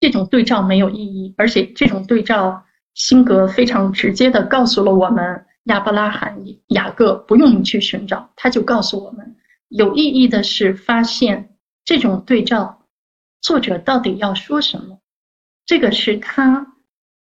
[0.00, 9.36] 这种对照没有意义，而且这种对照，辛格非常直接的告诉了我们，亚伯拉罕、雅各不用你去寻找，他就告诉我们，
[9.68, 12.86] 有意义的是发现这种对照，
[13.40, 15.00] 作者到底要说什么。
[15.66, 16.76] 这个是他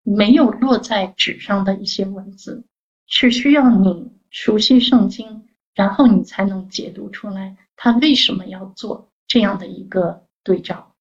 [0.04, 2.66] 没有落在纸上的一些文字，
[3.08, 5.49] 是需要你熟悉圣经，
[5.80, 10.94] 然后你才能解读出来他为什么要做这样的一个对照。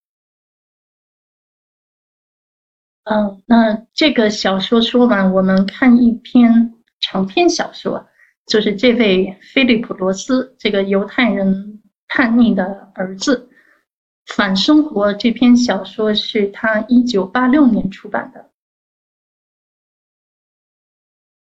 [3.02, 8.08] 嗯，那这个小说说完，我们看一篇长篇小说，
[8.46, 13.50] 就是这位菲利普·罗斯这个犹太人叛逆的儿子。
[14.36, 18.48] 《反生活》这篇小说是他一九八六年出版的。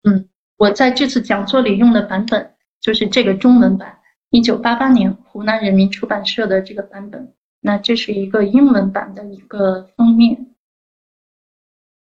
[0.04, 2.53] 嗯，我在这次讲座里用的版本
[2.84, 7.32] 就是这个中文版，一九八八年湖南人民出版社的这个版本。
[7.58, 10.54] 那这是一个英文版的一个封面。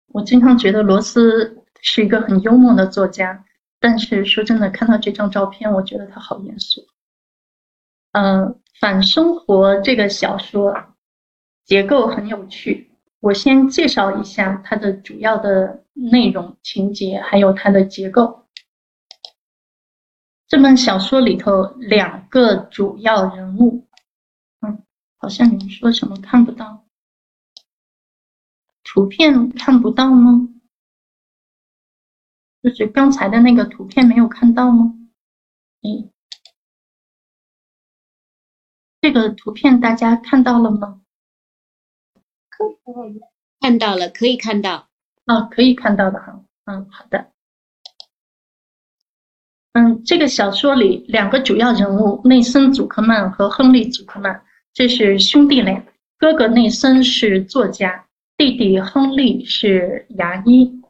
[0.09, 3.45] 我经常觉得罗斯是一个很幽默的作家，
[3.79, 6.81] 但是说真的，看到这张照片，我觉得他好严肃。
[8.11, 10.75] 嗯，反生活这个小说
[11.65, 12.91] 结构很有趣，
[13.21, 18.46] 我先介绍一下它的主要的内容、情节，还有它的结构。
[20.49, 23.87] 这本小说里头两个主要人物，
[24.61, 24.85] 嗯，
[25.17, 26.85] 好像你们说什么看不到？
[28.85, 30.49] 图片看不到吗？
[32.63, 34.95] 就是刚才的那个图片没有看到吗？
[35.83, 36.09] 哎，
[39.01, 41.03] 这个图片大家看到了吗？
[43.61, 44.89] 看到了，可以看到。
[45.25, 46.45] 啊，可以看到的哈。
[46.65, 47.33] 嗯，好的。
[49.77, 55.85] 嗯，这个小说里两个主要人物内森·祖克曼和亨利·祖克曼，这是兄弟俩。
[56.19, 58.07] 哥哥内森是作家，
[58.39, 60.81] 弟弟亨利是牙医。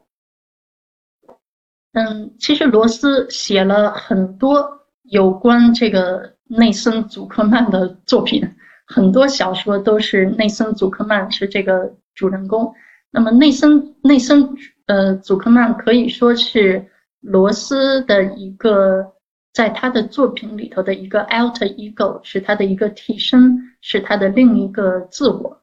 [1.91, 4.65] 嗯，其实罗斯写了很多
[5.03, 8.41] 有关这个内森·祖克曼的作品，
[8.85, 12.73] 很多小说都是内森·祖克曼是这个主人公。
[13.11, 16.87] 那么内森内森呃祖克曼可以说是
[17.27, 19.13] 罗斯的一个，
[19.51, 25.61] 在他的作品里头的一个 alter ego，是他的一个替身，是他的另一个自我。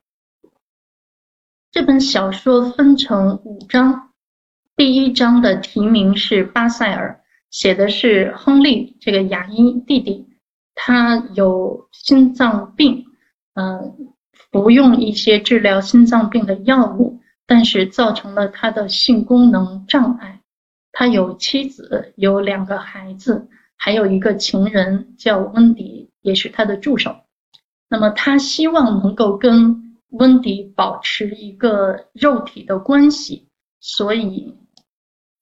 [1.73, 4.11] 这本小说分成五章。
[4.77, 7.19] 第一章的题名是巴塞尔，
[7.51, 10.29] 写的是亨利这个牙医弟弟，
[10.75, 13.07] 他有心脏病，
[13.55, 14.13] 嗯，
[14.53, 20.43] 服用一些治疗心脏病的药物，但是造成了他的性功能障碍。
[20.97, 27.15] 他有妻子，有两个孩子，还有一个情人叫温迪，也是他的助手。
[27.89, 33.49] 那么他希望能够跟温迪保持一个肉体的关系，
[33.81, 34.57] 所以。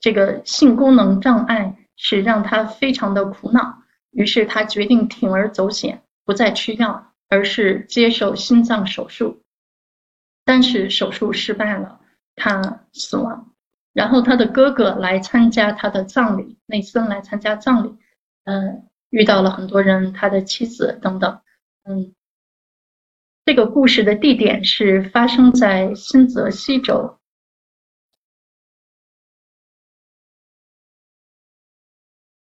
[0.00, 9.42] 这个性功能障碍是让他非常的苦恼，于是他决定铤而走险，不再吃药，而是接受心脏手术。
[10.44, 12.00] 但是手术失败了，
[12.34, 13.51] 他死亡。
[13.92, 17.96] 然后他的哥哥来参加他的葬礼，内森来参加葬礼，
[18.44, 21.40] 嗯，遇到了很多人，他的妻子等等，
[21.84, 22.14] 嗯，
[23.44, 27.18] 这个故事的地点是发生在新泽西州。